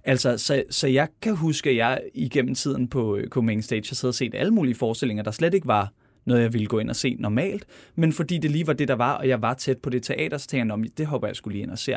Altså, 0.05 0.39
så, 0.39 0.63
så 0.71 0.89
jeg 0.89 1.09
kan 1.23 1.37
huske, 1.37 1.71
at 1.71 1.77
jeg 1.77 2.01
igennem 2.15 2.55
tiden 2.55 2.89
på 2.89 3.17
øh, 3.17 3.31
på 3.31 3.41
Main 3.41 3.63
Stage 3.63 3.89
har 3.89 3.95
siddet 3.95 4.11
og 4.11 4.15
set 4.15 4.35
alle 4.35 4.51
mulige 4.53 4.75
forestillinger, 4.75 5.25
der 5.25 5.31
slet 5.31 5.55
ikke 5.55 5.67
var 5.67 5.93
noget, 6.25 6.43
jeg 6.43 6.53
ville 6.53 6.67
gå 6.67 6.79
ind 6.79 6.91
og 6.91 6.97
se 6.97 7.17
normalt, 7.19 7.67
men 7.95 8.13
fordi 8.13 8.39
det 8.39 8.51
lige 8.51 8.67
var 8.67 8.73
det, 8.73 8.89
der 8.89 8.95
var, 8.95 9.13
og 9.13 9.29
jeg 9.29 9.43
var 9.43 9.55
tæt 9.55 9.79
på 9.79 9.91
det 9.91 10.03
teater, 10.03 10.39
så 10.39 10.47
tænkte 10.47 10.75
jeg, 10.75 10.99
det 10.99 11.07
håber 11.07 11.27
jeg 11.27 11.37
skulle 11.37 11.55
lige 11.55 11.63
ind 11.63 11.71
og 11.71 11.79
se. 11.79 11.95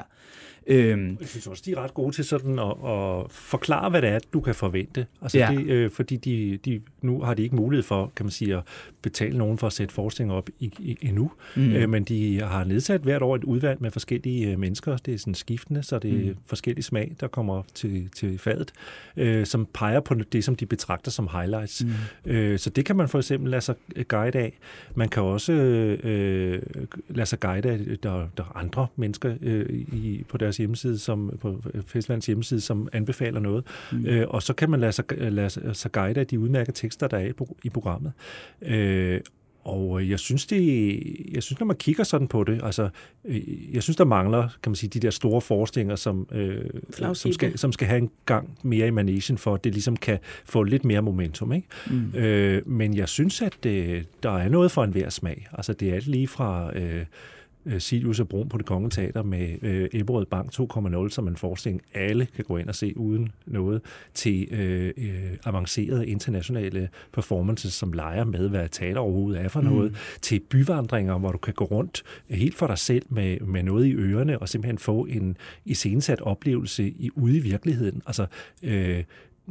Øhm, 0.67 1.17
jeg 1.19 1.27
synes 1.27 1.47
også, 1.47 1.63
de 1.65 1.71
er 1.71 1.83
ret 1.83 1.93
gode 1.93 2.15
til 2.15 2.25
sådan 2.25 2.59
at, 2.59 2.75
at 2.85 3.31
forklare, 3.31 3.89
hvad 3.89 4.01
det 4.01 4.09
er, 4.09 4.19
du 4.33 4.39
kan 4.39 4.55
forvente. 4.55 5.05
Altså 5.21 5.37
ja. 5.37 5.51
det, 5.51 5.65
øh, 5.65 5.91
fordi 5.91 6.15
de, 6.15 6.59
de, 6.65 6.81
nu 7.01 7.21
har 7.21 7.33
de 7.33 7.43
ikke 7.43 7.55
mulighed 7.55 7.83
for, 7.83 8.11
kan 8.15 8.25
man 8.25 8.31
sige, 8.31 8.55
at 8.55 8.63
betale 9.01 9.37
nogen 9.37 9.57
for 9.57 9.67
at 9.67 9.73
sætte 9.73 9.93
forestillinger 9.93 10.35
op 10.35 10.49
i, 10.59 10.73
i, 10.79 10.97
endnu. 11.01 11.31
Mm. 11.55 11.73
Øh, 11.73 11.89
men 11.89 12.03
de 12.03 12.41
har 12.41 12.63
nedsat 12.63 13.01
hvert 13.01 13.21
år 13.21 13.35
et 13.35 13.43
udvalg 13.43 13.81
med 13.81 13.91
forskellige 13.91 14.51
øh, 14.51 14.59
mennesker. 14.59 14.97
Det 14.97 15.13
er 15.13 15.17
sådan 15.17 15.33
skiftende, 15.33 15.83
så 15.83 15.99
det 15.99 16.13
er 16.13 16.29
mm. 16.29 16.37
forskellige 16.45 16.83
smag, 16.83 17.15
der 17.19 17.27
kommer 17.27 17.63
til, 17.73 18.09
til 18.15 18.39
fadet, 18.39 18.71
øh, 19.17 19.45
som 19.45 19.67
peger 19.73 19.99
på 19.99 20.13
det, 20.13 20.43
som 20.43 20.55
de 20.55 20.65
betragter 20.65 21.11
som 21.11 21.29
highlights. 21.31 21.85
Mm. 22.25 22.31
Øh, 22.31 22.59
så 22.59 22.69
det 22.69 22.85
kan 22.85 22.95
man 22.95 23.09
for 23.09 23.17
eksempel 23.17 23.51
lade 23.51 23.61
sig 23.61 23.75
guide 24.07 24.39
af. 24.39 24.57
Man 24.95 25.09
kan 25.09 25.23
også 25.23 25.53
øh, 25.53 26.61
lade 27.09 27.25
sig 27.25 27.39
guide 27.39 27.69
af, 27.69 27.79
der, 28.03 28.27
der 28.37 28.43
er 28.43 28.57
andre 28.57 28.87
mennesker 28.95 29.35
øh, 29.41 29.69
i, 29.69 30.23
på 30.29 30.37
deres 30.37 30.54
hjemmeside, 30.57 30.97
som, 30.97 31.37
på 31.41 31.63
festivalens 31.87 32.25
hjemmeside, 32.25 32.61
som 32.61 32.87
anbefaler 32.93 33.39
noget. 33.39 33.65
Mm. 33.91 34.05
Øh, 34.05 34.27
og 34.29 34.43
så 34.43 34.53
kan 34.53 34.69
man 34.69 34.79
lade 34.79 34.91
sig, 34.91 35.05
lade 35.11 35.73
sig 35.73 35.91
guide 35.91 36.19
af 36.19 36.27
de 36.27 36.39
udmærkede 36.39 36.77
tekster, 36.77 37.07
der 37.07 37.17
er 37.17 37.25
i, 37.25 37.33
i 37.63 37.69
programmet. 37.69 38.13
Øh, 38.61 39.21
og 39.65 40.09
jeg 40.09 40.19
synes, 40.19 40.45
det, 40.45 41.03
jeg 41.33 41.43
synes, 41.43 41.59
når 41.59 41.65
man 41.65 41.75
kigger 41.75 42.03
sådan 42.03 42.27
på 42.27 42.43
det, 42.43 42.61
altså, 42.63 42.89
øh, 43.25 43.75
jeg 43.75 43.83
synes, 43.83 43.97
der 43.97 44.05
mangler, 44.05 44.49
kan 44.63 44.69
man 44.69 44.75
sige, 44.75 44.89
de 44.89 44.99
der 44.99 45.09
store 45.09 45.41
forestillinger, 45.41 45.95
som, 45.95 46.27
øh, 46.31 46.65
som, 47.13 47.31
skal, 47.31 47.57
som 47.57 47.71
skal 47.71 47.87
have 47.87 47.97
en 47.97 48.09
gang 48.25 48.57
mere 48.63 48.87
i 48.87 48.91
managen, 48.91 49.37
for 49.37 49.53
at 49.53 49.63
det 49.63 49.71
ligesom 49.73 49.97
kan 49.97 50.19
få 50.45 50.63
lidt 50.63 50.85
mere 50.85 51.01
momentum. 51.01 51.53
Ikke? 51.53 51.67
Mm. 51.89 52.15
Øh, 52.15 52.67
men 52.67 52.95
jeg 52.95 53.09
synes, 53.09 53.41
at 53.41 53.65
øh, 53.65 54.03
der 54.23 54.37
er 54.37 54.49
noget 54.49 54.71
for 54.71 54.83
enhver 54.83 55.09
smag. 55.09 55.47
Altså, 55.53 55.73
det 55.73 55.89
er 55.89 55.99
lige 56.05 56.27
fra... 56.27 56.77
Øh, 56.77 57.05
øh, 57.65 57.81
Silius 57.81 58.19
og 58.19 58.27
Brun 58.27 58.49
på 58.49 58.57
det 58.57 58.65
Kongelige 58.65 59.01
Teater 59.01 59.23
med 59.23 59.55
øh, 59.61 59.89
Ebberød 59.93 60.25
Bank 60.25 60.53
2.0, 60.53 61.09
som 61.09 61.27
en 61.27 61.37
forestilling 61.37 61.81
alle 61.93 62.27
kan 62.35 62.45
gå 62.45 62.57
ind 62.57 62.69
og 62.69 62.75
se 62.75 62.97
uden 62.97 63.31
noget, 63.45 63.81
til 64.13 64.47
øh, 64.51 64.93
øh, 64.97 65.37
avancerede 65.45 66.07
internationale 66.07 66.89
performances, 67.13 67.73
som 67.73 67.93
leger 67.93 68.23
med, 68.23 68.49
hvad 68.49 68.69
teater 68.69 68.99
overhovedet 68.99 69.41
er 69.41 69.47
for 69.47 69.61
mm. 69.61 69.67
noget, 69.67 69.95
til 70.21 70.39
byvandringer, 70.39 71.17
hvor 71.17 71.31
du 71.31 71.37
kan 71.37 71.53
gå 71.53 71.65
rundt 71.65 72.03
helt 72.29 72.55
for 72.55 72.67
dig 72.67 72.77
selv 72.77 73.05
med, 73.09 73.39
med 73.39 73.63
noget 73.63 73.85
i 73.85 73.93
ørerne 73.93 74.39
og 74.39 74.49
simpelthen 74.49 74.77
få 74.77 75.05
en 75.05 75.37
iscenesat 75.65 76.21
oplevelse 76.21 76.87
i, 76.89 77.09
ude 77.15 77.37
i 77.37 77.39
virkeligheden. 77.39 78.01
Altså, 78.05 78.25
øh, 78.63 79.03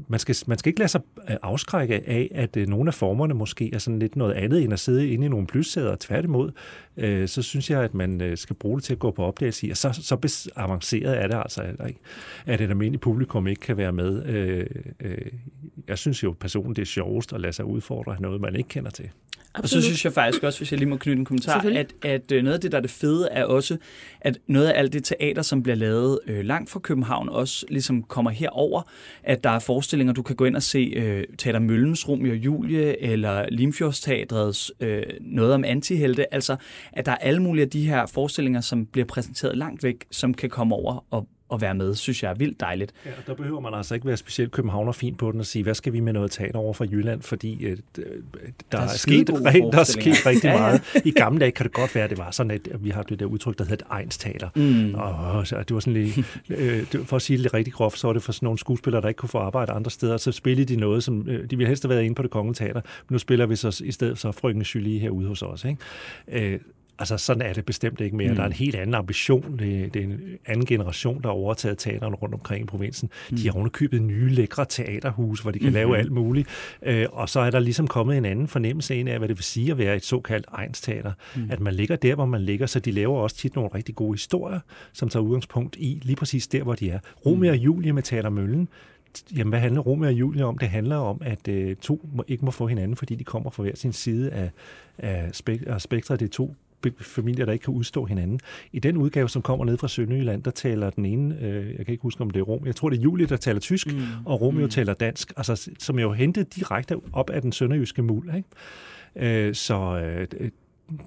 man 0.09 0.21
skal, 0.21 0.37
man 0.47 0.59
skal 0.59 0.71
ikke 0.71 0.79
lade 0.79 0.89
sig 0.89 1.01
øh, 1.31 1.37
afskrække 1.43 1.95
af, 1.95 2.31
at 2.35 2.57
øh, 2.57 2.69
nogle 2.69 2.89
af 2.89 2.95
formerne 2.95 3.35
måske 3.35 3.75
er 3.75 3.79
sådan 3.79 3.99
lidt 3.99 4.17
noget 4.17 4.33
andet 4.33 4.63
end 4.63 4.73
at 4.73 4.81
sidde 4.81 5.09
inde 5.09 5.27
i 5.27 5.29
nogle 5.29 5.47
plyssæder. 5.47 5.97
Tværtimod, 6.01 6.53
øh, 6.97 7.29
så 7.29 7.43
synes 7.43 7.71
jeg, 7.71 7.83
at 7.83 7.95
man 7.95 8.21
øh, 8.21 8.37
skal 8.37 8.57
bruge 8.57 8.77
det 8.77 8.85
til 8.85 8.93
at 8.93 8.99
gå 8.99 9.11
på 9.11 9.25
opdagelse 9.25 9.67
i, 9.67 9.71
og 9.71 9.77
så, 9.77 9.93
så 9.93 10.49
avanceret 10.57 11.23
er 11.23 11.27
det 11.27 11.37
altså 11.37 11.63
heller 11.63 11.87
ikke, 11.87 12.01
at 12.47 12.61
et 12.61 12.71
almindeligt 12.71 13.03
publikum 13.03 13.47
ikke 13.47 13.61
kan 13.61 13.77
være 13.77 13.93
med. 13.93 14.27
Øh, 14.27 14.67
øh, 15.01 15.19
jeg 15.89 15.99
synes 15.99 16.23
jo 16.23 16.35
personligt, 16.41 16.77
det 16.77 16.83
er 16.83 16.87
sjovest 16.87 17.33
at 17.33 17.41
lade 17.41 17.53
sig 17.53 17.65
udfordre 17.65 18.17
noget, 18.21 18.41
man 18.41 18.57
ikke 18.57 18.69
kender 18.69 18.91
til. 18.91 19.11
Absolut. 19.55 19.79
Og 19.79 19.83
så 19.83 19.87
synes 19.87 20.05
jeg 20.05 20.13
faktisk 20.13 20.43
også, 20.43 20.59
hvis 20.59 20.73
jeg 20.73 20.79
lige 20.79 20.89
må 20.89 20.97
knytte 20.97 21.19
en 21.19 21.25
kommentar, 21.25 21.65
at, 21.75 21.95
at 22.03 22.33
øh, 22.33 22.43
noget 22.43 22.55
af 22.55 22.61
det, 22.61 22.73
der 22.73 22.79
er 22.79 22.83
det 22.83 22.91
fede, 22.91 23.29
er 23.31 23.45
også, 23.45 23.77
at 24.21 24.39
noget 24.47 24.69
af 24.69 24.79
alt 24.79 24.93
det 24.93 25.05
teater, 25.05 25.43
som 25.43 25.63
bliver 25.63 25.77
lavet 25.77 26.19
øh, 26.27 26.45
langt 26.45 26.71
fra 26.71 26.81
København, 26.81 27.29
også 27.29 27.67
ligesom 27.69 28.03
kommer 28.03 28.31
herover, 28.31 28.83
at 29.23 29.45
der 29.45 29.51
er 29.51 29.59
forestillinger, 29.59 30.15
du 30.15 30.23
kan 30.23 30.37
gå 30.37 30.45
ind 30.45 30.57
og 30.57 30.63
se 30.63 30.79
øh, 30.97 31.25
Teater 31.39 31.59
Møllens 31.59 32.09
Romeo 32.09 32.31
og 32.33 32.37
Julie, 32.37 33.03
eller 33.03 33.47
Limfjordsteatrets 33.49 34.73
øh, 34.81 35.03
noget 35.21 35.55
om 35.55 35.65
antihelte, 35.65 36.35
altså 36.35 36.57
at 36.93 37.07
der 37.07 37.13
er 37.13 37.17
alle 37.17 37.43
mulige 37.43 37.63
af 37.63 37.71
de 37.71 37.87
her 37.87 38.07
forestillinger, 38.07 38.61
som 38.61 38.87
bliver 38.87 39.07
præsenteret 39.07 39.59
langt 39.59 39.83
væk, 39.83 40.05
som 40.11 40.35
kan 40.35 40.51
komme 40.51 40.75
over 40.75 41.05
og 41.11 41.29
at 41.53 41.61
være 41.61 41.75
med, 41.75 41.95
synes 41.95 42.23
jeg 42.23 42.31
er 42.31 42.35
vildt 42.35 42.61
dejligt. 42.61 42.93
Ja, 43.07 43.11
der 43.27 43.35
behøver 43.35 43.61
man 43.61 43.75
altså 43.75 43.95
ikke 43.95 44.07
være 44.07 44.17
specielt 44.17 44.53
københavner 44.53 44.93
fint 44.93 45.19
på 45.19 45.33
den 45.33 45.41
og 45.41 45.47
sige, 45.47 45.63
hvad 45.63 45.75
skal 45.75 45.93
vi 45.93 46.01
med 46.01 46.13
noget 46.13 46.31
teater 46.31 46.59
over 46.59 46.73
fra 46.73 46.85
Jylland, 46.85 47.23
fordi 47.23 47.65
øh, 47.65 47.77
der, 47.97 48.03
der, 48.73 48.79
er 48.79 48.87
sket, 48.87 49.27
der 49.27 49.79
er 49.79 49.85
sket 49.85 50.27
rigtig 50.27 50.49
ja, 50.49 50.59
meget. 50.59 51.03
I 51.05 51.11
gamle 51.11 51.41
dage 51.41 51.53
kan 51.53 51.65
det 51.65 51.73
godt 51.73 51.95
være, 51.95 52.05
at 52.05 52.11
det 52.11 52.19
var 52.19 52.31
sådan, 52.31 52.51
at 52.51 52.69
vi 52.81 52.91
har 52.91 53.03
det 53.03 53.21
der 53.21 53.27
udtryk, 53.27 53.59
der 53.59 53.65
hedder 53.65 53.87
Ejns 53.91 54.19
teater. 54.19 54.49
Mm. 54.55 54.95
Og 54.95 55.47
så, 55.47 55.59
det 55.59 55.75
var 55.75 55.81
sådan 55.81 55.93
lige, 55.93 56.25
øh, 56.51 56.87
for 57.05 57.17
at 57.17 57.23
sige 57.23 57.43
det 57.43 57.55
rigtig 57.55 57.73
groft, 57.73 57.99
så 57.99 58.07
var 58.07 58.13
det 58.13 58.23
for 58.23 58.33
sådan 58.33 58.47
nogle 58.47 58.59
skuespillere, 58.59 59.03
der 59.03 59.09
ikke 59.09 59.19
kunne 59.19 59.29
få 59.29 59.39
arbejde 59.39 59.73
andre 59.73 59.91
steder, 59.91 60.17
så 60.17 60.33
spillede 60.33 60.75
de 60.75 60.81
noget, 60.81 61.05
som 61.05 61.29
øh, 61.29 61.51
de 61.51 61.57
ville 61.57 61.69
helst 61.69 61.83
have 61.83 61.91
været 61.91 62.03
inde 62.03 62.15
på 62.15 62.23
det 62.23 62.31
kongelige 62.31 62.67
teater, 62.67 62.81
men 63.09 63.15
nu 63.15 63.19
spiller 63.19 63.47
vi 63.47 63.57
så 63.57 63.83
i 63.85 63.93
stedet 63.93 64.19
så 64.19 64.33
Frøken 64.33 64.63
Julie 64.63 65.01
herude 65.01 65.29
hos 65.29 65.43
os. 65.43 65.65
Ikke? 65.65 66.53
Øh, 66.53 66.61
Altså, 66.99 67.17
sådan 67.17 67.43
er 67.43 67.53
det 67.53 67.65
bestemt 67.65 68.01
ikke 68.01 68.17
mere. 68.17 68.29
Mm. 68.29 68.35
Der 68.35 68.43
er 68.43 68.47
en 68.47 68.53
helt 68.53 68.75
anden 68.75 68.95
ambition. 68.95 69.59
Det, 69.59 69.95
det 69.95 70.01
er 70.01 70.07
en 70.07 70.21
anden 70.47 70.67
generation, 70.67 71.23
der 71.23 71.29
har 71.29 71.35
overtaget 71.35 71.79
teaterne 71.79 72.17
rundt 72.17 72.35
omkring 72.35 72.63
i 72.63 72.67
provinsen. 72.67 73.11
Mm. 73.31 73.37
De 73.37 73.49
har 73.49 73.57
underkøbet 73.57 74.03
nye, 74.03 74.29
lækre 74.29 74.65
teaterhus, 74.69 75.41
hvor 75.41 75.51
de 75.51 75.59
kan 75.59 75.69
mm. 75.69 75.75
lave 75.75 75.99
alt 75.99 76.13
muligt. 76.13 76.49
Øh, 76.83 77.07
og 77.13 77.29
så 77.29 77.41
er 77.41 77.51
der 77.51 77.59
ligesom 77.59 77.87
kommet 77.87 78.17
en 78.17 78.25
anden 78.25 78.49
fornemmelse 78.49 78.97
ind 78.97 79.09
af, 79.09 79.19
hvad 79.19 79.29
det 79.29 79.37
vil 79.37 79.45
sige 79.45 79.71
at 79.71 79.79
være 79.79 79.97
et 79.97 80.05
såkaldt 80.05 80.47
egensteater. 80.53 81.13
Mm. 81.37 81.51
At 81.51 81.61
man 81.61 81.75
ligger 81.75 81.97
der, 81.97 82.15
hvor 82.15 82.27
man 82.27 82.41
ligger, 82.41 82.67
så 82.67 82.81
de 82.81 82.91
laver 82.91 83.19
også 83.19 83.37
tit 83.37 83.55
nogle 83.55 83.71
rigtig 83.75 83.95
gode 83.95 84.13
historier, 84.13 84.61
som 84.93 85.09
tager 85.09 85.23
udgangspunkt 85.23 85.77
i 85.77 86.01
lige 86.03 86.17
præcis 86.17 86.47
der, 86.47 86.63
hvor 86.63 86.75
de 86.75 86.91
er. 86.91 86.99
Romeo 87.27 87.51
og 87.51 87.57
Julie 87.57 87.93
med 87.93 88.03
Teater 88.03 88.31
Møllen, 88.31 88.69
jamen, 89.37 89.49
hvad 89.49 89.61
handler 89.61 89.81
Romeo 89.81 90.09
og 90.09 90.15
Julie 90.15 90.45
om? 90.45 90.59
Det 90.59 90.69
handler 90.69 90.97
om, 90.97 91.23
at 91.25 91.49
øh, 91.49 91.77
to 91.77 92.09
må, 92.15 92.25
ikke 92.29 92.45
må 92.45 92.51
få 92.51 92.67
hinanden, 92.67 92.97
fordi 92.97 93.15
de 93.15 93.25
kommer 93.25 93.51
fra 93.51 93.63
hver 93.63 93.75
sin 93.75 93.93
side 93.93 94.31
af, 94.31 94.51
af, 94.99 95.29
spek- 95.29 95.79
spektret. 95.79 96.21
Det 96.21 96.27
er 96.27 96.31
to 96.31 96.55
familier, 97.01 97.45
der 97.45 97.53
ikke 97.53 97.63
kan 97.63 97.75
udstå 97.75 98.05
hinanden. 98.05 98.41
I 98.73 98.79
den 98.79 98.97
udgave, 98.97 99.29
som 99.29 99.43
kommer 99.43 99.65
ned 99.65 99.79
fra 99.79 99.89
Sønderjylland, 99.89 100.43
der 100.43 100.51
taler 100.51 100.91
den 100.91 101.07
ene, 101.07 101.39
øh, 101.41 101.69
jeg 101.69 101.87
kan 101.87 101.93
ikke 101.93 102.03
huske, 102.03 102.21
om 102.21 102.31
det 102.31 102.41
er 102.41 102.45
Rom, 102.45 102.67
jeg 102.67 102.77
tror, 102.77 102.91
det 102.91 102.99
er 102.99 103.03
Julie, 103.03 103.27
der 103.27 103.37
taler 103.37 103.61
tysk, 103.61 103.93
mm. 103.93 104.01
og 104.25 104.41
Romeo 104.41 104.65
mm. 104.65 104.71
taler 104.71 104.95
dansk, 104.95 105.33
altså, 105.37 105.71
som 105.79 105.99
jo 105.99 106.13
hentet 106.13 106.57
direkte 106.57 106.97
op 107.13 107.31
af 107.31 107.43
den 107.43 107.53
sønderjyske 107.53 108.03
mul. 108.03 108.31
Ikke? 108.37 108.49
Øh, 109.17 109.55
så 109.55 109.77
øh, 110.41 110.51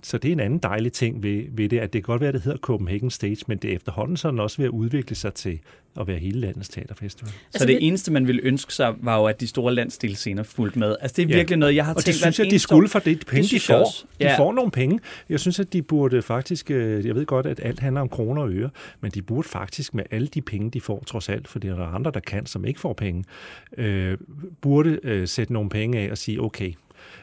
så 0.04 0.18
det 0.18 0.28
er 0.28 0.32
en 0.32 0.40
anden 0.40 0.60
dejlig 0.60 0.92
ting 0.92 1.24
ved, 1.24 1.44
ved 1.52 1.70
det, 1.70 1.80
at 1.80 1.94
det 1.94 2.04
kan 2.04 2.12
godt 2.12 2.22
være, 2.22 2.28
at 2.28 2.34
det 2.34 2.42
hedder 2.42 2.58
Copenhagen 2.58 3.10
Stage, 3.10 3.38
men 3.48 3.58
det 3.58 3.72
er 3.72 3.76
efterhånden 3.76 4.18
sådan 4.18 4.40
også 4.40 4.58
ved 4.58 4.66
at 4.66 4.72
udvikle 4.72 5.16
sig 5.16 5.34
til 5.34 5.60
at 6.00 6.08
være 6.08 6.18
hele 6.18 6.40
landets 6.40 6.70
teaterfestival. 6.70 7.30
Så 7.30 7.38
altså, 7.54 7.68
det 7.68 7.88
eneste, 7.88 8.12
man 8.12 8.28
ville 8.28 8.42
ønske 8.44 8.74
sig, 8.74 8.94
var 9.02 9.18
jo, 9.18 9.26
at 9.26 9.42
de 9.42 9.48
store 9.48 9.74
landsdelsscener 9.74 10.44
fulgte 10.44 10.80
med. 10.80 10.96
Altså, 11.02 11.16
det 11.16 11.24
er 11.24 11.28
virkelig 11.28 11.56
ja. 11.56 11.60
noget, 11.60 11.76
jeg 11.76 11.86
har 11.86 11.94
og 11.94 12.04
tænkt... 12.04 12.08
Og 12.08 12.14
det 12.14 12.36
synes 12.36 12.40
jeg, 12.40 12.52
de 12.52 12.60
skulle 12.60 12.90
for 12.90 13.00
det 13.00 13.26
penge, 13.28 13.44
det 13.44 13.52
de 13.52 13.60
får. 13.60 13.94
Ja. 14.20 14.32
De 14.32 14.34
får 14.38 14.54
nogle 14.54 14.72
penge. 14.72 15.00
Jeg 15.30 15.40
synes, 15.40 15.60
at 15.60 15.74
de 15.74 15.82
burde 15.82 16.22
faktisk... 16.22 16.72
Øh, 16.72 17.06
jeg 17.06 17.16
ved 17.16 17.26
godt, 17.26 17.46
at 17.46 17.60
alt 17.64 17.80
handler 17.80 18.02
om 18.02 18.10
kroner 18.10 18.42
og 18.42 18.52
øre, 18.52 18.70
men 19.02 19.12
de 19.12 19.22
burde 19.22 19.48
faktisk 19.48 19.94
med 19.94 20.04
alle 20.12 20.28
de 20.28 20.42
penge, 20.42 20.72
de 20.72 20.82
får, 20.82 21.04
trods 21.08 21.30
alt, 21.30 21.48
fordi 21.48 21.68
der 21.68 21.78
er 21.78 21.96
andre, 21.96 22.12
der 22.12 22.20
kan, 22.20 22.46
som 22.46 22.66
ikke 22.66 22.80
får 22.80 22.94
penge, 22.94 23.24
øh, 23.78 24.18
burde 24.62 25.00
øh, 25.04 25.28
sætte 25.28 25.54
nogle 25.54 25.70
penge 25.70 26.00
af 26.00 26.12
og 26.12 26.18
sige, 26.18 26.42
okay, 26.42 26.74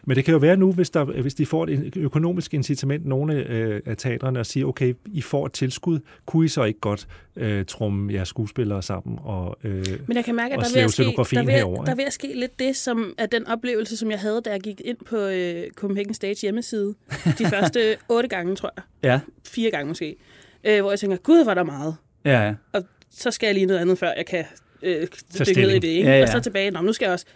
men 0.07 0.17
det 0.17 0.25
kan 0.25 0.33
jo 0.33 0.39
være 0.39 0.57
nu, 0.57 0.73
hvis, 0.73 0.91
der, 0.91 1.05
hvis 1.05 1.35
de 1.35 1.47
får 1.47 1.67
et 1.67 1.97
økonomisk 1.97 2.55
incitament, 2.55 3.07
nogle 3.07 3.35
øh, 3.35 3.81
af 3.87 3.97
teatrene, 3.97 4.41
og 4.41 4.47
siger, 4.47 4.67
okay, 4.67 4.95
I 5.05 5.21
får 5.21 5.47
et 5.47 5.53
tilskud, 5.53 6.01
kunne 6.27 6.45
I 6.45 6.49
så 6.49 6.65
ikke 6.65 6.81
godt 6.81 7.09
øh, 7.37 7.65
trumme 7.65 8.13
jeres 8.13 8.29
skuespillere 8.29 8.83
sammen 8.83 9.19
og 9.23 9.59
øh, 9.65 9.87
Men 10.07 10.17
jeg 10.17 10.25
kan 10.25 10.35
mærke, 10.35 10.55
at 10.55 10.61
der 10.61 10.81
vil, 10.81 10.91
ske, 10.91 11.03
der, 11.03 11.45
vil, 11.45 11.55
herover, 11.55 11.85
der 11.85 11.95
vil 11.95 12.07
ske 12.11 12.33
lidt 12.35 12.59
det, 12.59 12.77
som 12.77 13.15
er 13.19 13.27
den 13.27 13.47
oplevelse, 13.47 13.97
som 13.97 14.11
jeg 14.11 14.19
havde, 14.19 14.41
da 14.45 14.51
jeg 14.51 14.61
gik 14.61 14.81
ind 14.85 14.97
på 15.07 15.17
øh, 15.17 15.71
Copenhagen 15.71 16.15
Stage 16.15 16.37
hjemmeside. 16.43 16.95
De 17.39 17.47
første 17.55 17.97
otte 18.09 18.29
gange, 18.29 18.57
tror 18.57 18.73
jeg. 18.77 18.85
Ja. 19.03 19.21
Fire 19.47 19.71
gange 19.71 19.89
måske. 19.89 20.17
Øh, 20.65 20.81
hvor 20.81 20.91
jeg 20.91 20.99
tænker, 20.99 21.17
gud, 21.17 21.45
var 21.45 21.55
der 21.55 21.63
meget. 21.63 21.97
Ja, 22.25 22.47
ja. 22.47 22.55
Og 22.73 22.83
så 23.11 23.31
skal 23.31 23.47
jeg 23.47 23.55
lige 23.55 23.67
noget 23.67 23.81
andet, 23.81 23.99
før 23.99 24.13
jeg 24.17 24.27
kan 24.27 24.45
øh, 24.83 25.07
dykke 25.47 25.61
ned 25.61 25.71
i 25.71 25.79
det. 25.79 25.89
Ikke? 25.89 26.09
Ja, 26.09 26.17
ja. 26.17 26.23
Og 26.23 26.29
så 26.29 26.41
tilbage, 26.41 26.71
Nå, 26.71 26.81
nu 26.81 26.93
skal 26.93 27.07
jeg 27.07 27.13
også 27.13 27.27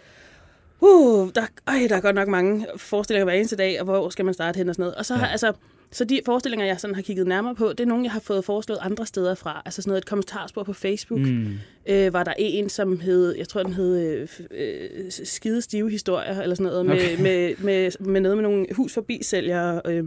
uh, 0.81 1.29
der, 1.35 1.41
øj, 1.67 1.87
der 1.89 1.95
er 1.95 2.01
godt 2.01 2.15
nok 2.15 2.27
mange 2.27 2.67
forestillinger 2.77 3.25
hver 3.25 3.33
eneste 3.33 3.55
dag, 3.55 3.79
og 3.79 3.85
hvor 3.85 4.09
skal 4.09 4.25
man 4.25 4.33
starte 4.33 4.57
hen 4.57 4.69
og 4.69 4.75
sådan 4.75 4.83
noget. 4.83 4.95
Og 4.95 5.05
så 5.05 5.13
ja. 5.13 5.19
har, 5.19 5.27
altså, 5.27 5.53
så 5.91 6.05
de 6.05 6.19
forestillinger, 6.25 6.65
jeg 6.65 6.79
sådan 6.79 6.95
har 6.95 7.01
kigget 7.01 7.27
nærmere 7.27 7.55
på, 7.55 7.69
det 7.69 7.79
er 7.79 7.85
nogle, 7.85 8.03
jeg 8.03 8.11
har 8.11 8.19
fået 8.19 8.45
foreslået 8.45 8.79
andre 8.81 9.05
steder 9.05 9.35
fra. 9.35 9.61
Altså 9.65 9.81
sådan 9.81 9.89
noget, 9.89 10.01
et 10.01 10.07
kommentarspor 10.07 10.63
på 10.63 10.73
Facebook. 10.73 11.19
Mm. 11.19 11.47
Øh, 11.89 12.13
var 12.13 12.23
der 12.23 12.33
en, 12.37 12.69
som 12.69 12.99
hed, 12.99 13.35
jeg 13.37 13.47
tror, 13.47 13.63
den 13.63 13.73
hed 13.73 13.99
øh, 13.99 14.27
øh, 14.51 15.11
Skide 15.11 15.61
Stive 15.61 15.89
Historier, 15.89 16.41
eller 16.41 16.55
sådan 16.55 16.71
noget, 16.71 16.85
med, 16.85 16.95
okay. 16.95 17.21
med, 17.21 17.55
med, 17.57 17.91
med 17.99 18.21
noget 18.21 18.37
med 18.37 18.43
nogle 18.43 18.65
hus 18.71 18.93
forbi 18.93 19.19
sælgere, 19.23 19.81
øh, 19.85 20.03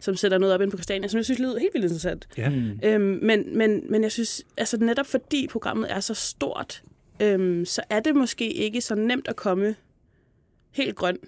som 0.00 0.16
sætter 0.16 0.38
noget 0.38 0.54
op 0.54 0.60
ind 0.60 0.70
på 0.70 0.76
Christiania, 0.76 1.08
som 1.08 1.18
jeg 1.18 1.24
synes 1.24 1.40
lyder 1.40 1.58
helt 1.58 1.74
vildt 1.74 1.84
interessant. 1.84 2.28
Ja. 2.38 2.48
Mm. 2.48 2.80
Øhm, 2.84 3.18
men, 3.22 3.58
men, 3.58 3.82
men 3.90 4.02
jeg 4.02 4.12
synes, 4.12 4.44
altså 4.56 4.76
netop 4.76 5.06
fordi 5.06 5.46
programmet 5.50 5.92
er 5.92 6.00
så 6.00 6.14
stort, 6.14 6.82
øhm, 7.20 7.64
så 7.64 7.82
er 7.90 8.00
det 8.00 8.16
måske 8.16 8.52
ikke 8.52 8.80
så 8.80 8.94
nemt 8.94 9.28
at 9.28 9.36
komme 9.36 9.74
helt 10.72 10.96
grøn 10.96 11.18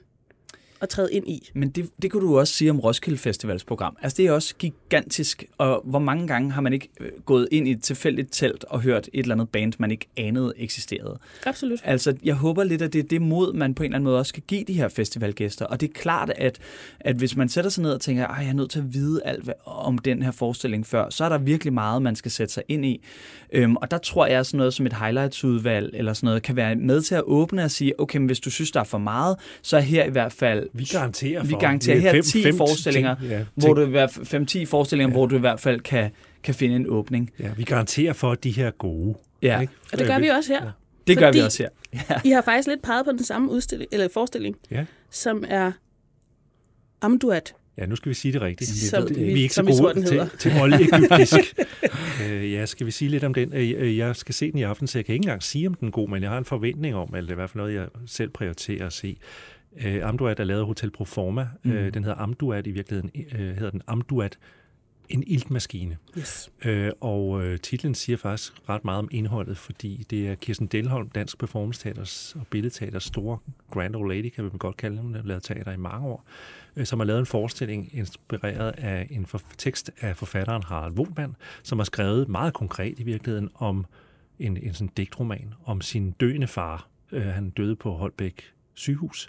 at 0.81 0.89
træde 0.89 1.13
ind 1.13 1.29
i. 1.29 1.51
Men 1.55 1.71
det, 1.71 1.91
det 2.03 2.11
kunne 2.11 2.27
du 2.27 2.39
også 2.39 2.55
sige 2.55 2.71
om 2.71 2.81
Roskilde 2.81 3.19
Festivals 3.19 3.65
program. 3.65 3.97
Altså 4.03 4.17
det 4.17 4.27
er 4.27 4.33
også 4.33 4.55
gigantisk, 4.59 5.45
og 5.59 5.83
hvor 5.85 5.99
mange 5.99 6.27
gange 6.27 6.53
har 6.53 6.61
man 6.61 6.73
ikke 6.73 6.89
øh, 7.01 7.11
gået 7.27 7.49
ind 7.53 7.69
i 7.69 7.71
et 7.71 7.83
tilfældigt 7.83 8.29
telt 8.33 8.65
og 8.65 8.81
hørt 8.81 9.09
et 9.13 9.21
eller 9.21 9.35
andet 9.35 9.49
band, 9.49 9.73
man 9.79 9.91
ikke 9.91 10.07
anede 10.17 10.53
eksisterede? 10.57 11.19
Absolut. 11.47 11.81
Altså 11.85 12.17
jeg 12.25 12.35
håber 12.35 12.65
lidt, 12.65 12.83
at 12.83 12.93
det 12.93 12.99
er 12.99 13.09
det 13.09 13.23
mod, 13.23 13.53
man 13.53 13.75
på 13.75 13.83
en 13.83 13.85
eller 13.85 13.97
anden 13.97 14.05
måde 14.05 14.19
også 14.19 14.29
skal 14.29 14.43
give 14.47 14.65
de 14.65 14.73
her 14.73 14.89
festivalgæster. 14.89 15.67
Og 15.67 15.81
det 15.81 15.89
er 15.89 15.93
klart, 15.93 16.33
at, 16.37 16.59
at 17.01 17.17
hvis 17.17 17.37
man 17.37 17.49
sætter 17.49 17.71
sig 17.71 17.83
ned 17.83 17.93
og 17.93 18.01
tænker, 18.01 18.27
at 18.27 18.43
jeg 18.43 18.49
er 18.49 18.55
nødt 18.55 18.71
til 18.71 18.79
at 18.79 18.95
vide 18.95 19.21
alt 19.25 19.51
om 19.65 19.99
den 19.99 20.23
her 20.23 20.31
forestilling 20.31 20.87
før, 20.87 21.11
så 21.11 21.25
er 21.25 21.29
der 21.29 21.39
virkelig 21.39 21.73
meget, 21.73 22.03
man 22.03 22.17
skal 22.17 22.31
sætte 22.31 22.55
sig 22.55 22.63
ind 22.69 22.85
i. 22.85 23.05
Øhm, 23.53 23.77
og 23.77 23.91
der 23.91 23.99
tror 23.99 24.27
jeg, 24.27 24.39
at 24.39 24.47
sådan 24.47 24.59
noget 24.59 24.75
som 24.75 24.87
et 24.87 24.93
highlights-udvalg 24.93 25.91
eller 25.95 26.13
sådan 26.13 26.27
noget, 26.27 26.43
kan 26.43 26.57
være 26.57 26.77
med 26.77 27.03
til 27.03 27.15
at 27.15 27.23
åbne 27.25 27.65
og 27.65 27.71
sige, 27.71 28.01
okay, 28.01 28.19
men 28.19 28.27
hvis 28.27 28.41
du 28.41 28.51
synes, 28.51 28.71
der 28.71 28.81
er 28.81 28.85
for 28.85 28.99
meget, 28.99 29.37
så 29.63 29.77
er 29.77 29.81
her 29.81 30.05
i 30.05 30.11
hvert 30.11 30.33
fald 30.33 30.64
vi 30.73 30.85
garanterer 30.85 31.41
for. 31.41 31.49
Vi 31.49 31.55
garanterer 31.61 31.99
her 31.99 32.23
10 32.23 32.43
fem, 32.43 32.57
forestillinger, 32.57 33.15
ting, 33.15 33.31
ja, 33.31 33.45
hvor 33.55 33.75
du 33.75 33.85
5-10 33.85 34.65
forestillinger, 34.65 35.09
ja. 35.09 35.13
hvor 35.13 35.27
du 35.27 35.37
i 35.37 35.41
hvert 35.41 35.61
fald 35.61 35.81
kan, 35.81 36.11
kan 36.43 36.55
finde 36.55 36.77
en 36.77 36.87
åbning. 36.89 37.31
Ja, 37.39 37.51
vi 37.57 37.65
garanterer 37.65 38.13
for, 38.13 38.33
at 38.33 38.45
de 38.45 38.51
her 38.51 38.67
er 38.67 38.71
gode. 38.71 39.15
Ja. 39.43 39.61
Ikke? 39.61 39.73
Og 39.93 39.99
det 39.99 40.07
gør 40.07 40.19
vi 40.19 40.29
også 40.29 40.53
her. 40.53 40.65
Ja. 40.65 40.71
Det 41.07 41.19
gør 41.19 41.33
vi 41.33 41.39
også 41.39 41.63
her. 41.63 41.69
Ja. 42.11 42.21
I 42.25 42.31
har 42.31 42.43
faktisk 42.43 42.69
lidt 42.69 42.83
peget 42.83 43.05
på 43.05 43.11
den 43.11 43.25
samme 43.25 43.51
udstilling, 43.51 43.89
eller 43.93 44.09
forestilling, 44.15 44.57
ja. 44.71 44.85
som 45.11 45.45
er 45.49 45.73
Amduat. 47.01 47.55
Ja, 47.79 47.87
nu 47.87 47.97
skal 47.97 48.09
vi 48.09 48.15
sige 48.15 48.33
det 48.33 48.41
rigtigt. 48.41 48.71
Som, 48.71 49.09
vi, 49.09 49.15
vi 49.15 49.31
er 49.31 49.43
ikke 49.43 49.55
så 49.55 49.63
gode 49.63 50.07
til, 50.07 50.31
til 50.39 50.53
oldegyptisk. 50.61 51.35
uh, 52.21 52.53
ja, 52.55 52.67
skal 52.67 52.87
vi 52.87 52.91
sige 52.91 53.09
lidt 53.09 53.25
om 53.25 53.35
den? 53.35 53.53
Uh, 53.53 53.97
jeg 53.97 54.17
skal 54.17 54.35
se 54.35 54.51
den 54.51 54.59
i 54.59 54.63
aften, 54.63 54.87
så 54.87 54.99
jeg 54.99 55.05
kan 55.05 55.13
ikke 55.13 55.23
engang 55.23 55.43
sige, 55.43 55.67
om 55.67 55.75
den 55.75 55.89
er 55.89 55.93
god, 55.93 56.09
men 56.09 56.23
jeg 56.23 56.31
har 56.31 56.39
en 56.39 56.45
forventning 56.45 56.95
om, 56.95 57.09
eller 57.15 57.21
det 57.21 57.29
er 57.29 57.35
i 57.35 57.35
hvert 57.35 57.51
fald 57.51 57.61
noget, 57.61 57.75
jeg 57.75 57.87
selv 58.07 58.31
prioriterer 58.31 58.87
at 58.87 58.93
se. 58.93 59.17
Uh, 59.77 60.09
Amduat 60.09 60.41
er 60.41 60.45
lavet 60.45 60.67
Hotel 60.67 60.91
Proforma. 60.91 61.49
Mm. 61.63 61.71
Uh, 61.71 61.77
den 61.77 62.05
hedder 62.05 62.19
Amduat 62.19 62.67
i 62.67 62.71
virkeligheden. 62.71 63.11
Uh, 63.35 63.41
hedder 63.41 63.71
den 63.71 63.83
Amduat 63.87 64.39
en 65.09 65.25
iltmaskine. 65.27 65.97
Yes. 66.19 66.51
Øh, 66.65 66.93
og 67.01 67.45
øh, 67.45 67.59
titlen 67.59 67.95
siger 67.95 68.17
faktisk 68.17 68.53
ret 68.69 68.85
meget 68.85 68.99
om 68.99 69.09
indholdet, 69.11 69.59
fordi 69.59 70.07
det 70.11 70.29
er 70.29 70.35
Kirsten 70.35 70.67
Delholm, 70.67 71.09
Dansk 71.09 71.39
Performance 71.39 71.83
Teaters 71.83 72.37
og 72.41 72.47
Billedteaters 72.47 73.05
store 73.05 73.39
grand 73.71 73.97
old 73.97 74.15
lady, 74.15 74.29
kan 74.29 74.45
vi 74.45 74.51
godt 74.59 74.77
kalde 74.77 74.97
dem, 74.97 75.13
der 75.13 75.21
har 75.21 75.29
lavet 75.29 75.43
teater 75.43 75.73
i 75.73 75.77
mange 75.77 76.07
år, 76.07 76.25
øh, 76.77 76.87
som 76.87 77.01
har 77.01 77.07
lavet 77.07 77.21
en 77.21 77.27
forestilling 77.27 77.91
inspireret 77.93 78.73
af 78.79 79.07
en 79.11 79.27
for, 79.27 79.41
tekst 79.59 79.91
af 80.01 80.17
forfatteren 80.17 80.63
Harald 80.63 80.93
Wohlmann, 80.93 81.37
som 81.63 81.79
har 81.79 81.85
skrevet 81.85 82.29
meget 82.29 82.55
konkret 82.55 82.99
i 82.99 83.03
virkeligheden 83.03 83.51
om 83.55 83.87
en, 84.39 84.57
en 84.57 84.75
sådan 84.75 84.93
digtroman 84.97 85.55
om 85.65 85.81
sin 85.81 86.11
døende 86.11 86.47
far. 86.47 86.89
Øh, 87.13 87.27
han 87.27 87.51
døde 87.51 87.77
på 87.77 87.93
Holbæk 87.93 88.53
sygehus. 88.75 89.29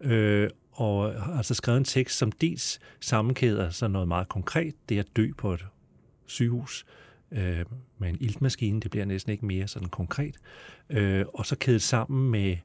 Øh, 0.00 0.50
og 0.72 1.22
har 1.22 1.36
altså 1.36 1.54
skrevet 1.54 1.78
en 1.78 1.84
tekst, 1.84 2.18
som 2.18 2.32
dels 2.32 2.80
sammenkæder 3.00 3.70
så 3.70 3.88
noget 3.88 4.08
meget 4.08 4.28
konkret, 4.28 4.74
det 4.88 4.98
at 4.98 5.06
dø 5.16 5.30
på 5.38 5.52
et 5.52 5.66
sygehus 6.26 6.86
øh, 7.32 7.64
med 7.98 8.08
en 8.08 8.16
iltmaskine, 8.20 8.80
det 8.80 8.90
bliver 8.90 9.06
næsten 9.06 9.32
ikke 9.32 9.46
mere 9.46 9.68
sådan 9.68 9.88
konkret, 9.88 10.36
øh, 10.90 11.24
og 11.34 11.46
så 11.46 11.56
kædet 11.56 11.82
sammen 11.82 12.30
med 12.30 12.56